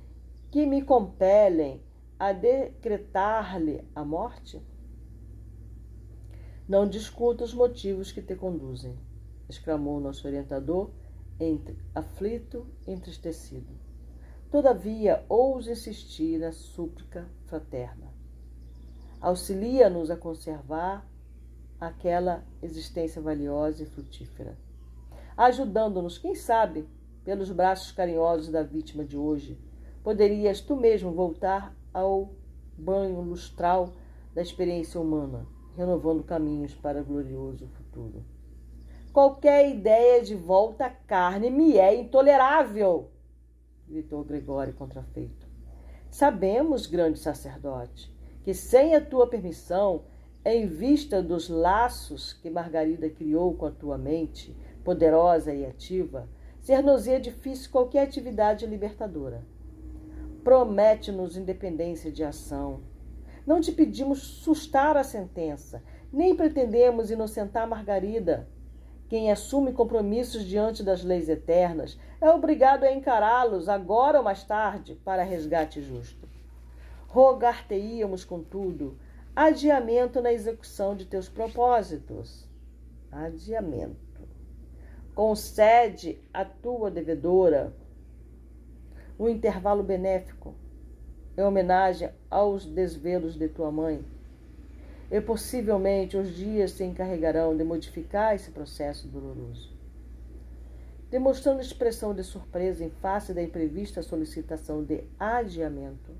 [0.52, 1.82] que me compelem
[2.18, 4.62] a decretar-lhe a morte?
[6.68, 8.98] Não discuta os motivos que te conduzem,
[9.48, 10.90] exclamou nosso orientador,
[11.40, 13.72] entre, aflito e entristecido.
[14.50, 18.14] Todavia, ouso insistir na súplica fraterna.
[19.20, 21.06] Auxilia-nos a conservar
[21.80, 24.58] aquela existência valiosa e frutífera,
[25.36, 26.88] ajudando-nos, quem sabe,
[27.24, 29.60] pelos braços carinhosos da vítima de hoje,
[30.06, 32.30] poderias tu mesmo voltar ao
[32.78, 33.90] banho lustral
[34.36, 38.24] da experiência humana, renovando caminhos para o glorioso futuro.
[39.12, 43.10] Qualquer ideia de volta à carne me é intolerável,
[43.88, 45.48] gritou Gregório contrafeito.
[46.12, 50.04] Sabemos, grande sacerdote, que sem a tua permissão,
[50.46, 56.30] em vista dos laços que Margarida criou com a tua mente, poderosa e ativa,
[56.62, 59.55] ser-nos-ia difícil qualquer atividade libertadora.
[60.46, 62.82] Promete-nos independência de ação.
[63.48, 65.82] Não te pedimos sustar a sentença,
[66.14, 68.48] nem pretendemos inocentar Margarida.
[69.10, 74.94] Quem assume compromissos diante das leis eternas é obrigado a encará-los, agora ou mais tarde,
[75.04, 76.30] para resgate justo.
[77.08, 79.00] Rogar-te-íamos, contudo,
[79.36, 82.48] adiamento na execução de teus propósitos.
[83.12, 84.22] Adiamento.
[85.16, 87.74] Concede à tua devedora
[89.20, 90.54] um intervalo benéfico
[91.38, 94.04] em homenagem aos desvelos de tua mãe.
[95.12, 99.74] E possivelmente os dias se encarregarão de modificar esse processo doloroso.
[101.12, 106.12] Demonstrando expressão de surpresa em face da imprevista solicitação de adiamento,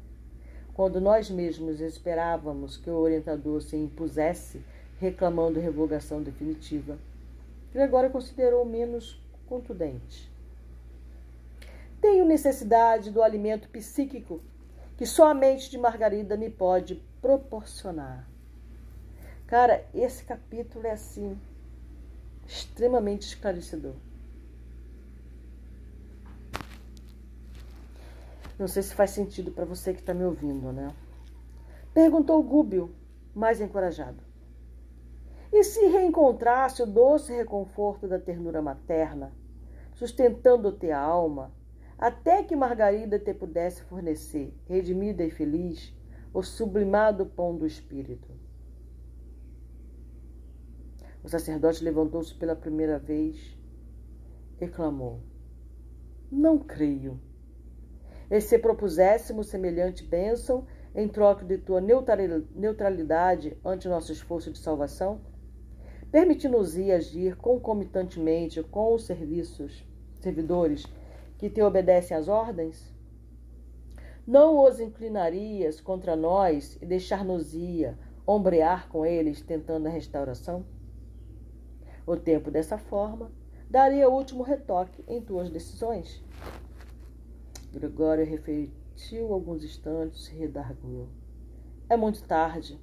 [0.74, 4.62] quando nós mesmos esperávamos que o orientador se impusesse
[5.00, 6.98] reclamando revogação definitiva,
[7.74, 10.32] Gregório considerou menos contundente.
[12.02, 14.42] Tenho necessidade do alimento psíquico
[14.98, 18.28] que só a mente de Margarida me pode proporcionar.
[19.48, 21.40] Cara, esse capítulo é assim,
[22.48, 23.94] extremamente esclarecedor.
[28.58, 30.94] Não sei se faz sentido para você que está me ouvindo, né?
[31.94, 32.96] Perguntou Gúbio,
[33.34, 34.24] mais encorajado.
[35.52, 39.32] E se reencontrasse o doce reconforto da ternura materna,
[39.94, 41.52] sustentando-te a alma,
[41.98, 45.94] até que Margarida te pudesse fornecer, redimida e feliz,
[46.34, 48.30] o sublimado pão do espírito?
[51.24, 53.58] O sacerdote levantou-se pela primeira vez
[54.60, 55.22] e clamou:
[56.30, 57.20] Não creio.
[58.30, 65.22] E se propuséssemos semelhante bênção em troca de tua neutralidade ante nosso esforço de salvação?
[66.12, 69.88] Permite-nos agir concomitantemente com os serviços,
[70.22, 70.86] servidores
[71.38, 72.94] que te obedecem às ordens?
[74.26, 80.66] Não os inclinarias contra nós e deixar-nos-ia ombrear com eles tentando a restauração?
[82.08, 83.32] O tempo, dessa forma,
[83.70, 86.24] daria o último retoque em tuas decisões.
[87.72, 91.10] Gregório refletiu alguns instantes e redarguiu.
[91.90, 92.80] É muito tarde.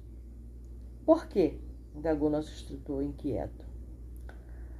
[1.05, 1.59] Por quê?
[1.95, 3.65] indagou nosso instrutor inquieto.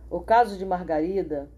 [0.09, 1.49] O caso de Margarida,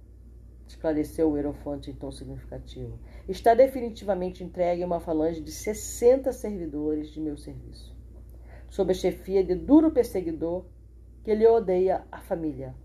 [0.67, 7.19] esclareceu o Erofante em tom significativo, está definitivamente entregue uma falange de 60 servidores de
[7.19, 7.95] meu serviço,
[8.69, 10.65] sob a chefia de duro perseguidor
[11.23, 12.75] que lhe odeia a família.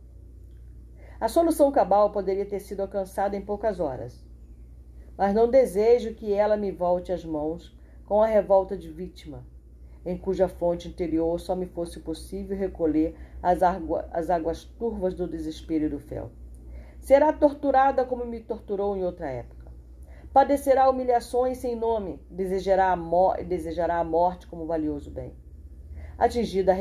[1.21, 4.25] A solução cabal poderia ter sido alcançada em poucas horas,
[5.17, 9.47] mas não desejo que ela me volte às mãos com a revolta de vítima,
[10.05, 15.89] em cuja fonte interior só me fosse possível recolher as águas turvas do desespero e
[15.91, 16.31] do fel.
[17.01, 19.73] Será torturada como me torturou em outra época.
[20.33, 25.35] Padecerá humilhações sem nome, desejará a, desejará a morte como valioso bem.
[26.17, 26.73] Atingida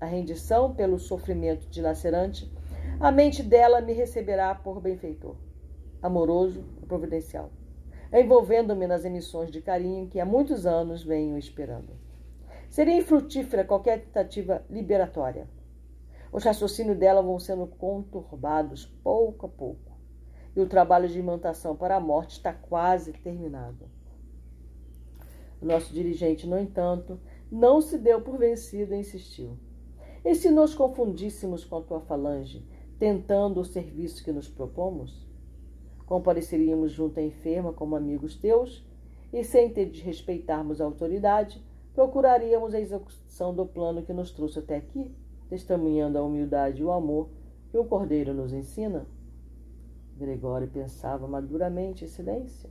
[0.00, 2.52] a rendição pelo sofrimento dilacerante,
[3.00, 5.36] a mente dela me receberá por benfeitor,
[6.02, 7.50] amoroso e providencial,
[8.12, 11.96] envolvendo-me nas emissões de carinho que há muitos anos venho esperando.
[12.68, 15.46] Seria infrutífera qualquer tentativa liberatória.
[16.32, 19.92] Os raciocínios dela vão sendo conturbados pouco a pouco,
[20.56, 23.84] e o trabalho de imantação para a morte está quase terminado.
[25.60, 27.20] O nosso dirigente, no entanto,
[27.50, 29.58] não se deu por vencido e insistiu.
[30.24, 32.66] E se nos confundíssemos com a tua falange,
[32.98, 35.28] tentando o serviço que nos propomos?
[36.06, 38.82] Compareceríamos junto à enferma como amigos teus,
[39.30, 41.62] e sem te desrespeitarmos a autoridade,
[41.94, 45.14] procuraríamos a execução do plano que nos trouxe até aqui,
[45.52, 47.28] testemunhando a humildade e o amor
[47.70, 49.06] que o Cordeiro nos ensina?
[50.16, 52.70] Gregório pensava maduramente em silêncio,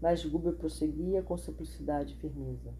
[0.00, 2.72] mas Guber prosseguia com simplicidade e firmeza.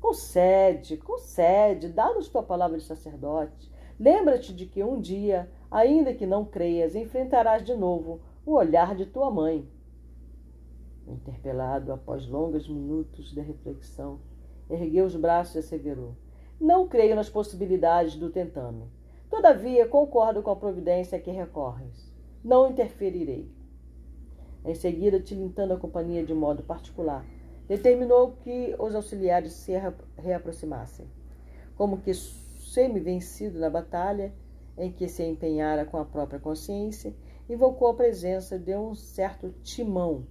[0.00, 3.70] Concede, concede, dá-nos tua palavra de sacerdote.
[4.00, 9.06] Lembra-te de que um dia, ainda que não creias, enfrentarás de novo o olhar de
[9.06, 9.64] tua mãe.
[11.06, 14.18] Interpelado após longos minutos de reflexão,
[14.68, 16.16] ergueu os braços e asseverou:
[16.62, 18.84] Não creio nas possibilidades do tentame.
[19.28, 22.08] Todavia, concordo com a providência a que recorres.
[22.44, 23.50] Não interferirei.
[24.64, 27.26] Em seguida, tilintando a companhia de modo particular,
[27.66, 29.72] determinou que os auxiliares se
[30.16, 31.08] reaproximassem.
[31.74, 34.32] Como que semi-vencido na batalha,
[34.78, 37.12] em que se empenhara com a própria consciência,
[37.50, 40.28] invocou a presença de um certo timão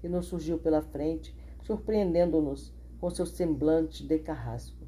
[0.00, 4.81] que nos surgiu pela frente, surpreendendo-nos com seu semblante de carrasco.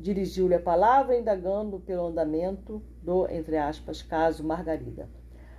[0.00, 5.08] Dirigiu-lhe a palavra, indagando pelo andamento do, entre aspas, caso Margarida.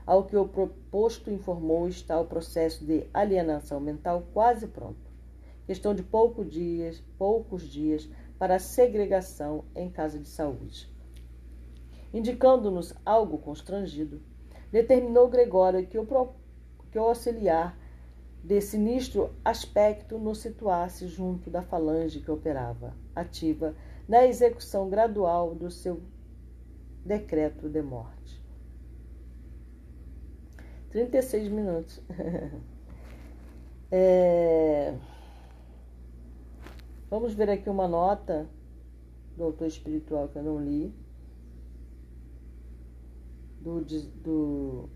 [0.05, 5.09] Ao que o proposto informou está o processo de alienação mental quase pronto.
[5.67, 8.09] Questão de poucos dias, poucos dias
[8.39, 10.89] para segregação em casa de saúde.
[12.13, 14.21] Indicando-nos algo constrangido,
[14.71, 16.07] determinou Gregório que o,
[16.89, 17.77] que o auxiliar
[18.43, 23.75] de sinistro aspecto nos situasse junto da falange que operava, ativa
[24.09, 26.01] na execução gradual do seu
[27.05, 28.43] decreto de morte.
[30.89, 32.01] 36 minutos.
[33.91, 34.97] é...
[37.07, 38.49] Vamos ver aqui uma nota
[39.37, 40.91] do autor espiritual que eu não li,
[43.61, 43.81] do,
[44.23, 44.89] do,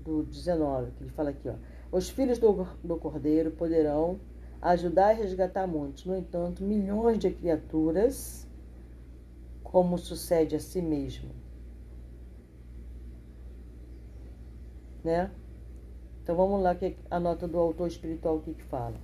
[0.00, 1.54] do 19, que ele fala aqui, ó.
[1.92, 4.18] Os filhos do, do Cordeiro poderão
[4.64, 6.06] ajudar e resgatar muitos.
[6.06, 8.48] No entanto, milhões de criaturas,
[9.62, 11.30] como sucede a si mesmo.
[15.04, 15.30] Né?
[16.22, 18.96] Então vamos lá que a nota do autor espiritual que fala.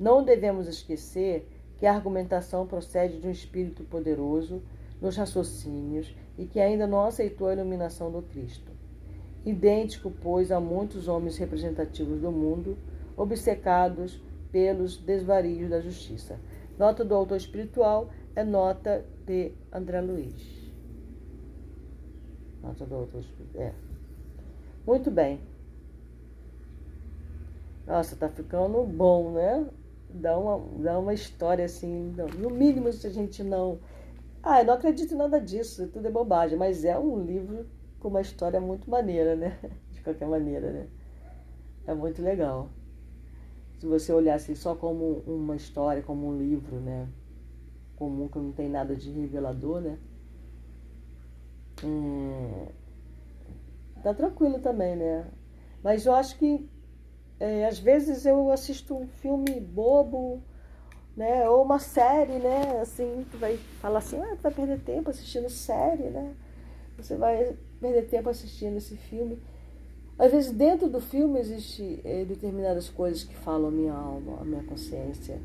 [0.00, 1.46] Não devemos esquecer
[1.78, 4.62] que a argumentação procede de um espírito poderoso
[4.98, 8.72] nos raciocínios e que ainda não aceitou a iluminação do Cristo.
[9.44, 12.78] Idêntico, pois, a muitos homens representativos do mundo,
[13.14, 14.18] obcecados
[14.52, 16.38] pelos desvarios da justiça.
[16.78, 20.70] Nota do autor espiritual é nota de André Luiz.
[22.62, 23.64] Nota do autor espiritual.
[23.64, 23.74] É.
[24.86, 25.40] Muito bem.
[27.86, 29.66] Nossa, tá ficando bom, né?
[30.10, 32.14] Dá uma, dá uma história assim.
[32.38, 33.80] No mínimo, se a gente não.
[34.42, 37.66] Ah, eu não acredito em nada disso, tudo é bobagem, mas é um livro
[38.00, 39.58] com uma história muito maneira, né?
[39.92, 40.86] De qualquer maneira, né?
[41.86, 42.68] É muito legal
[43.82, 47.08] se você olhasse só como uma história, como um livro, né?
[47.96, 49.98] Comum, que não tem nada de revelador, né?
[51.82, 52.66] Hum,
[54.00, 55.26] tá tranquilo também, né?
[55.82, 56.70] Mas eu acho que
[57.40, 60.40] é, às vezes eu assisto um filme bobo,
[61.16, 61.48] né?
[61.48, 62.80] Ou uma série, né?
[62.80, 66.36] Assim, tu vai falar assim, ah, tu vai perder tempo assistindo série, né?
[66.96, 69.42] Você vai perder tempo assistindo esse filme.
[70.18, 74.44] Às vezes dentro do filme existe é, determinadas coisas que falam a minha alma, a
[74.44, 75.40] minha consciência,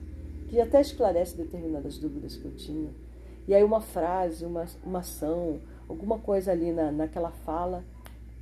[0.50, 2.90] que até esclarece determinadas dúvidas que eu tinha.
[3.48, 7.84] E aí uma frase, uma, uma ação, alguma coisa ali na, naquela fala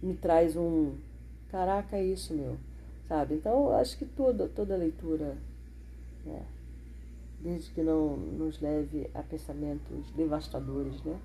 [0.02, 0.94] me traz um
[1.50, 2.58] caraca, é isso, meu.
[3.08, 3.36] Sabe?
[3.36, 5.38] Então acho que toda, toda leitura,
[6.26, 6.42] né,
[7.40, 11.18] desde que não nos leve a pensamentos devastadores, né?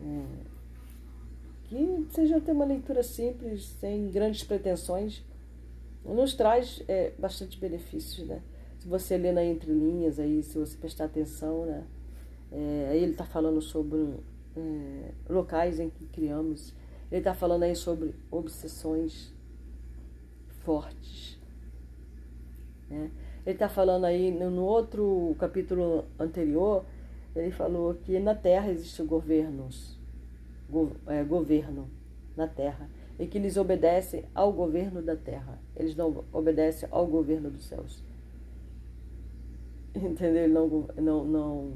[0.00, 0.51] É,
[1.72, 5.24] que seja ter uma leitura simples, sem grandes pretensões,
[6.04, 8.42] nos traz é, bastante benefícios, né?
[8.78, 11.84] Se você ler na entrelinhas aí, se você prestar atenção, né?
[12.50, 14.16] É, ele está falando sobre
[14.54, 16.74] é, locais em que criamos,
[17.10, 19.32] ele está falando aí sobre obsessões
[20.64, 21.38] fortes,
[22.90, 23.10] né?
[23.46, 26.84] Ele está falando aí no outro capítulo anterior,
[27.34, 30.01] ele falou que na Terra existem governos
[31.06, 31.88] é, governo
[32.36, 35.60] na terra e que eles obedecem ao governo da terra.
[35.76, 38.02] Eles não obedecem ao governo dos céus.
[39.94, 40.48] Entendeu?
[40.48, 41.72] Não, não, não,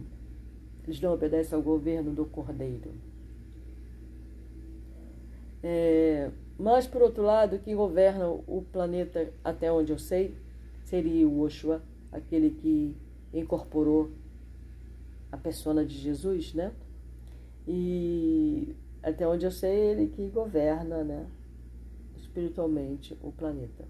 [0.85, 2.91] eles não obedecem ao governo do cordeiro.
[5.63, 10.35] É, mas, por outro lado, quem governa o planeta, até onde eu sei,
[10.85, 12.97] seria o Oshua, aquele que
[13.33, 14.11] incorporou
[15.31, 16.73] a persona de Jesus, né?
[17.69, 18.75] E
[19.11, 21.27] até onde eu sei, ele que governa né,
[22.17, 23.85] espiritualmente o planeta.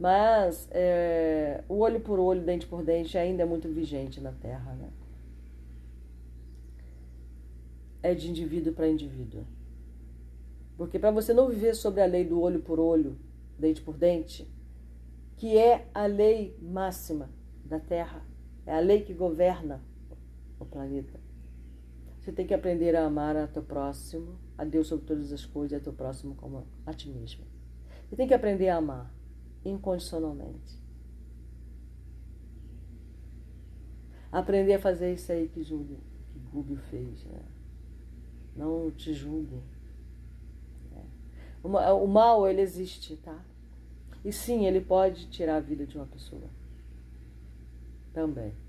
[0.00, 4.72] Mas é, o olho por olho, dente por dente ainda é muito vigente na Terra.
[4.72, 4.90] Né?
[8.02, 9.44] É de indivíduo para indivíduo.
[10.76, 13.16] Porque para você não viver sobre a lei do olho por olho,
[13.56, 14.50] dente por dente,
[15.36, 17.30] que é a lei máxima
[17.64, 18.26] da Terra,
[18.66, 19.80] é a lei que governa
[20.58, 21.21] o planeta.
[22.22, 25.72] Você tem que aprender a amar a teu próximo, a Deus sobre todas as coisas
[25.72, 27.44] e a teu próximo como a ti mesmo.
[28.08, 29.12] Você tem que aprender a amar
[29.64, 30.80] incondicionalmente.
[34.30, 35.98] Aprender a fazer isso aí que julgo,
[36.32, 37.24] que Gúbio fez.
[37.24, 37.42] Né?
[38.54, 39.60] Não te julgo.
[40.94, 41.92] É.
[41.92, 43.44] O mal, ele existe, tá?
[44.24, 46.48] E sim, ele pode tirar a vida de uma pessoa.
[48.12, 48.61] Também.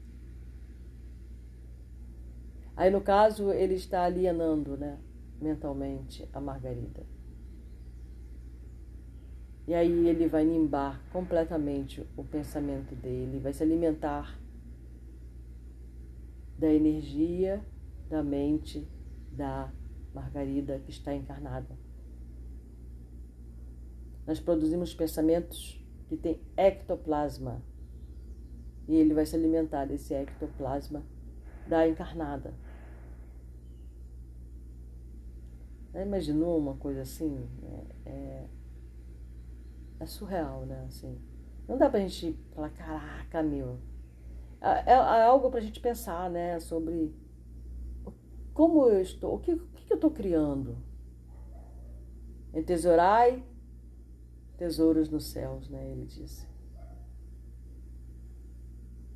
[2.76, 4.98] Aí, no caso, ele está alienando, né,
[5.40, 7.06] mentalmente, a Margarida.
[9.66, 14.38] E aí ele vai nimbar completamente o pensamento dele, vai se alimentar
[16.60, 17.64] da energia
[18.10, 18.86] da mente
[19.32, 19.72] da
[20.14, 21.78] Margarida que está encarnada.
[24.28, 27.62] Nós produzimos pensamentos que têm ectoplasma
[28.88, 31.04] e ele vai se alimentar desse ectoplasma
[31.68, 32.54] da encarnada.
[36.02, 37.48] Imaginou uma coisa assim?
[37.62, 38.48] É, é,
[40.00, 40.86] é, surreal, né?
[40.88, 41.22] Assim,
[41.68, 43.78] não dá pra gente falar, caraca, meu.
[44.60, 46.60] É, é, é algo pra gente pensar, né?
[46.60, 47.14] Sobre
[48.54, 50.78] como eu estou, o que, o que eu estou criando.
[52.54, 53.44] Entesourai
[54.58, 55.92] tesouros nos céus, né?
[55.92, 56.48] Ele disse.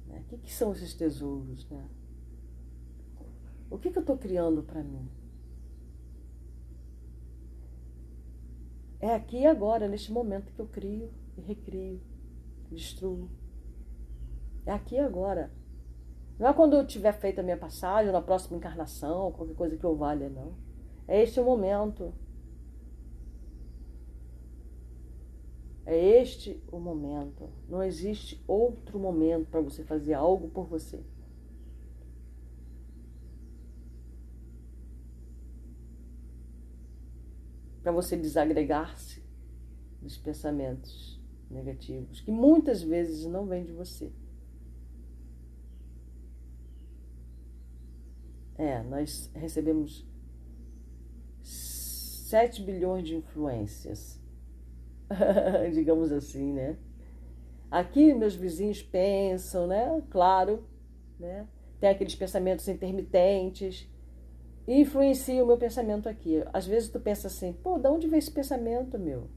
[0.07, 0.19] Né?
[0.19, 1.87] O que, que são esses tesouros, né?
[3.69, 5.07] O que, que eu estou criando para mim?
[8.99, 12.01] É aqui e agora, neste momento que eu crio e recrio,
[12.71, 13.29] destruo.
[14.65, 15.51] É aqui e agora.
[16.39, 19.83] Não é quando eu tiver feito a minha passagem, na próxima encarnação, qualquer coisa que
[19.83, 20.53] eu valha, não.
[21.07, 22.13] É este o momento.
[25.85, 27.49] É este o momento.
[27.69, 31.01] Não existe outro momento para você fazer algo por você.
[37.87, 39.23] Para você desagregar-se
[40.01, 41.17] dos pensamentos
[41.49, 44.11] negativos, que muitas vezes não vêm de você.
[48.57, 50.05] É, nós recebemos
[51.41, 54.19] 7 bilhões de influências,
[55.73, 56.77] digamos assim, né?
[57.71, 60.03] Aqui meus vizinhos pensam, né?
[60.09, 60.67] Claro,
[61.17, 61.47] né?
[61.79, 63.89] Tem aqueles pensamentos intermitentes,
[64.67, 66.43] influencia o meu pensamento aqui.
[66.53, 69.29] Às vezes tu pensa assim, pô, de onde veio esse pensamento, meu?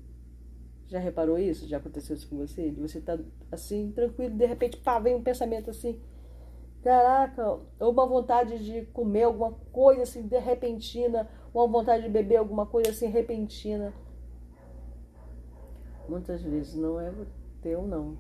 [0.89, 1.69] Já reparou isso?
[1.69, 2.69] Já aconteceu isso com você?
[2.71, 3.17] De você tá
[3.53, 6.01] assim, tranquilo, de repente, pá, vem um pensamento assim,
[6.83, 12.09] caraca, ou uma vontade de comer alguma coisa assim, de repentina, ou uma vontade de
[12.09, 13.95] beber alguma coisa assim, repentina.
[16.09, 17.13] Muitas vezes não é
[17.63, 18.19] teu, não.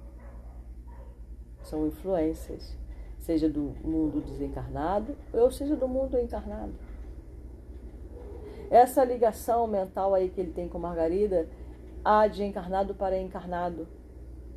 [1.65, 2.79] São influências,
[3.19, 6.73] seja do mundo desencarnado, ou seja do mundo encarnado.
[8.71, 11.49] Essa ligação mental aí que ele tem com Margarida
[12.05, 13.89] há de encarnado para encarnado,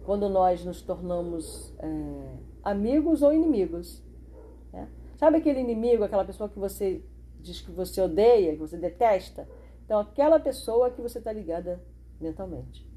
[0.05, 4.03] quando nós nos tornamos é, amigos ou inimigos.
[4.71, 4.87] Né?
[5.17, 7.03] Sabe aquele inimigo, aquela pessoa que você
[7.41, 9.49] diz que você odeia, que você detesta?
[9.83, 11.83] Então, aquela pessoa que você está ligada
[12.21, 12.87] mentalmente.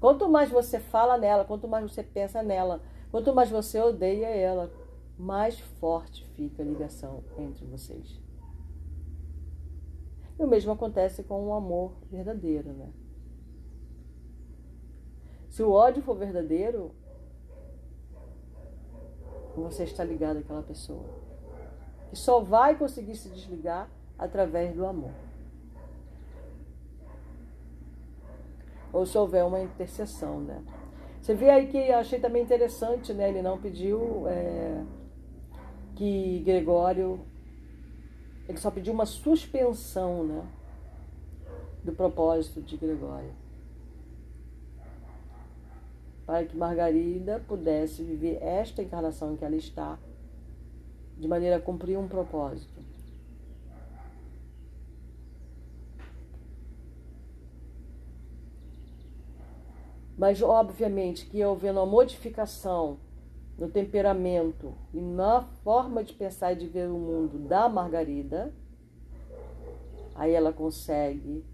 [0.00, 2.80] Quanto mais você fala nela, quanto mais você pensa nela,
[3.10, 4.72] quanto mais você odeia ela,
[5.18, 8.21] mais forte fica a ligação entre vocês.
[10.42, 12.88] E o mesmo acontece com o amor verdadeiro, né?
[15.48, 16.90] Se o ódio for verdadeiro,
[19.54, 21.04] você está ligado àquela pessoa.
[22.12, 23.88] E só vai conseguir se desligar
[24.18, 25.12] através do amor.
[28.92, 30.60] Ou se houver uma intercessão, né?
[31.20, 33.28] Você vê aí que achei também interessante, né?
[33.28, 34.82] Ele não pediu é,
[35.94, 37.30] que Gregório
[38.52, 40.46] ele só pediu uma suspensão né,
[41.82, 43.32] do propósito de Gregório.
[46.26, 49.98] Para que Margarida pudesse viver esta encarnação em que ela está,
[51.16, 52.78] de maneira a cumprir um propósito.
[60.18, 62.98] Mas, obviamente, que havendo uma modificação
[63.62, 68.52] no temperamento e na forma de pensar e de ver o mundo da Margarida,
[70.16, 71.44] aí ela consegue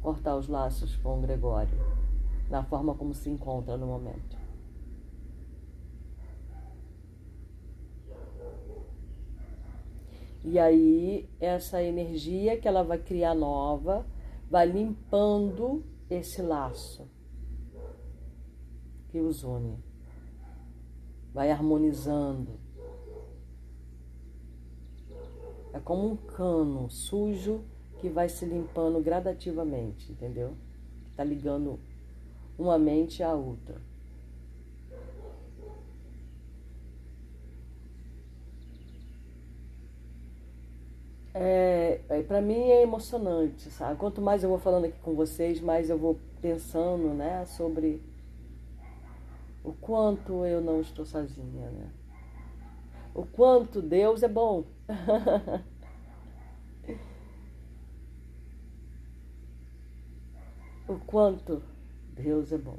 [0.00, 1.78] cortar os laços com o Gregório,
[2.48, 4.38] na forma como se encontra no momento.
[10.42, 14.06] E aí, essa energia que ela vai criar nova
[14.50, 17.06] vai limpando esse laço
[19.10, 19.89] que os une,
[21.32, 22.58] vai harmonizando.
[25.72, 27.62] É como um cano sujo
[27.98, 30.54] que vai se limpando gradativamente, entendeu?
[31.10, 31.78] Está ligando
[32.58, 33.80] uma mente à outra.
[41.32, 43.96] É, é para mim é emocionante, sabe?
[43.98, 48.02] Quanto mais eu vou falando aqui com vocês, mais eu vou pensando, né, sobre
[49.62, 51.90] o quanto eu não estou sozinha, né?
[53.14, 54.64] O quanto Deus é bom.
[60.88, 61.62] o quanto
[62.14, 62.78] Deus é bom.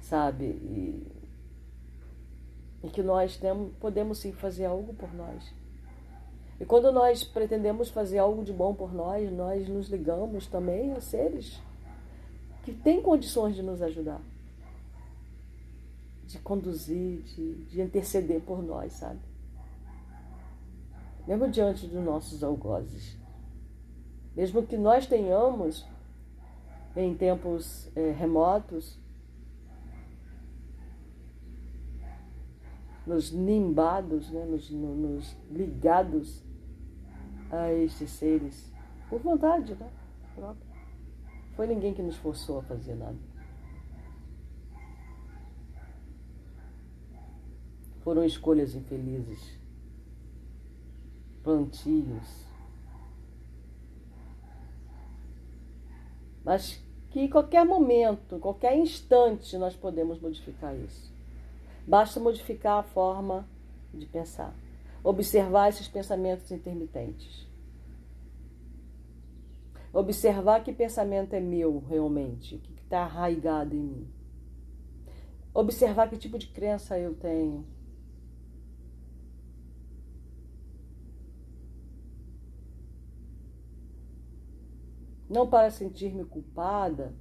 [0.00, 0.44] Sabe?
[0.44, 1.06] E,
[2.84, 5.63] e que nós temos, podemos sim fazer algo por nós.
[6.60, 11.00] E quando nós pretendemos fazer algo de bom por nós, nós nos ligamos também a
[11.00, 11.60] seres
[12.64, 14.20] que têm condições de nos ajudar,
[16.26, 19.20] de conduzir, de, de interceder por nós, sabe?
[21.26, 23.16] Mesmo diante dos nossos algozes.
[24.34, 25.84] Mesmo que nós tenhamos,
[26.96, 28.98] em tempos é, remotos,
[33.06, 36.42] nos nimbados, né, nos, nos ligados
[37.50, 38.72] a estes seres,
[39.08, 39.90] por vontade, né?
[40.34, 40.74] Própria.
[41.54, 43.18] Foi ninguém que nos forçou a fazer nada.
[48.02, 49.58] Foram escolhas infelizes,
[51.42, 52.44] plantios.
[56.44, 61.13] Mas que em qualquer momento, qualquer instante, nós podemos modificar isso.
[61.86, 63.46] Basta modificar a forma
[63.92, 64.54] de pensar,
[65.02, 67.46] observar esses pensamentos intermitentes.
[69.92, 74.08] Observar que pensamento é meu realmente, que está arraigado em mim.
[75.52, 77.64] Observar que tipo de crença eu tenho.
[85.28, 87.14] Não para sentir-me culpada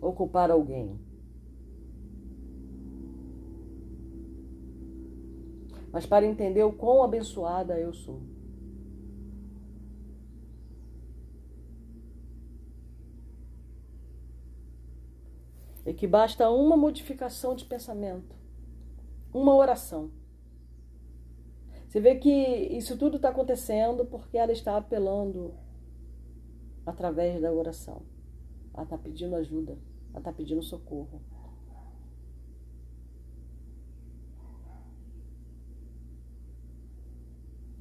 [0.00, 1.07] ou culpar alguém
[5.98, 8.22] mas para entender o quão abençoada eu sou.
[15.84, 18.36] E que basta uma modificação de pensamento,
[19.34, 20.12] uma oração.
[21.88, 25.52] Você vê que isso tudo está acontecendo porque ela está apelando
[26.86, 28.02] através da oração.
[28.72, 29.76] Ela está pedindo ajuda,
[30.10, 31.20] ela está pedindo socorro.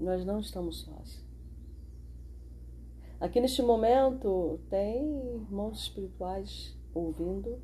[0.08, 1.22] Nós não estamos sós.
[3.20, 7.60] Aqui neste momento tem irmãos espirituais ouvindo,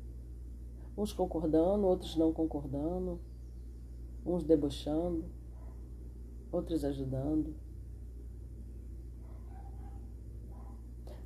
[0.94, 3.18] uns concordando, outros não concordando,
[4.26, 5.24] uns debochando,
[6.52, 7.54] outros ajudando.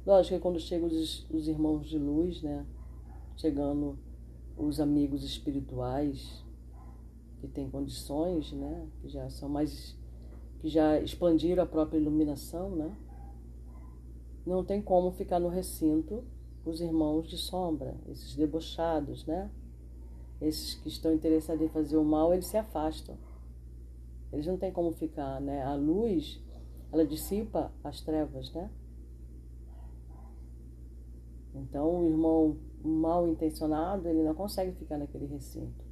[0.07, 2.65] Lógico que quando chegam os, os irmãos de luz, né?
[3.37, 3.99] Chegando
[4.57, 6.45] os amigos espirituais
[7.41, 8.89] que têm condições, né?
[9.01, 9.98] Que já são mais
[10.61, 12.95] que já expandiram a própria iluminação, né?
[14.47, 16.25] Não tem como ficar no recinto
[16.65, 19.51] os irmãos de sombra, esses debochados, né?
[20.41, 23.17] Esses que estão interessados em fazer o mal, eles se afastam.
[24.33, 25.63] Eles não têm como ficar, né?
[25.63, 26.41] A luz,
[26.93, 28.71] ela dissipa as trevas, né?
[31.55, 35.85] Então, o irmão mal intencionado, ele não consegue ficar naquele recinto,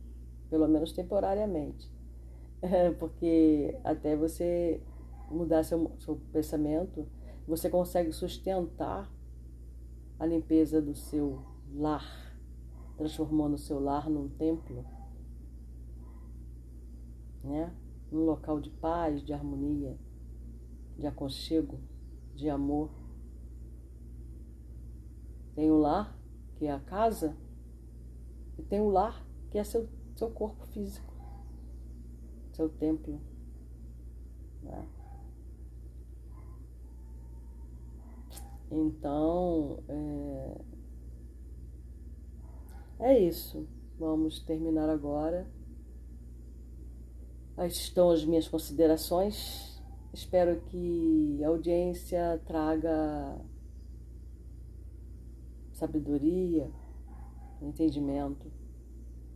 [0.49, 1.91] pelo menos temporariamente.
[2.99, 4.81] Porque até você
[5.31, 7.07] mudar seu, seu pensamento,
[7.47, 9.11] você consegue sustentar
[10.19, 11.43] a limpeza do seu
[11.75, 12.37] lar,
[12.97, 14.85] transformando o seu lar num templo,
[17.45, 17.75] né?
[18.11, 19.99] num local de paz, de harmonia,
[20.97, 21.79] de aconchego,
[22.35, 22.91] de amor.
[25.55, 26.17] Tem o lar,
[26.57, 27.37] que é a casa,
[28.59, 31.06] e tem o lar, que é seu, seu corpo físico
[32.57, 33.21] seu templo.
[34.63, 34.89] Né?
[38.71, 40.61] Então, é...
[43.01, 43.69] é isso.
[43.99, 45.47] Vamos terminar agora.
[47.57, 49.81] Aí estão as minhas considerações.
[50.13, 53.39] Espero que a audiência traga
[55.73, 56.71] sabedoria,
[57.61, 58.51] entendimento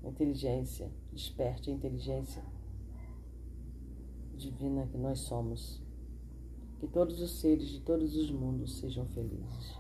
[0.03, 2.43] inteligência, desperte a inteligência
[4.41, 5.81] divina que nós somos.
[6.79, 9.80] Que todos os seres de todos os mundos sejam felizes.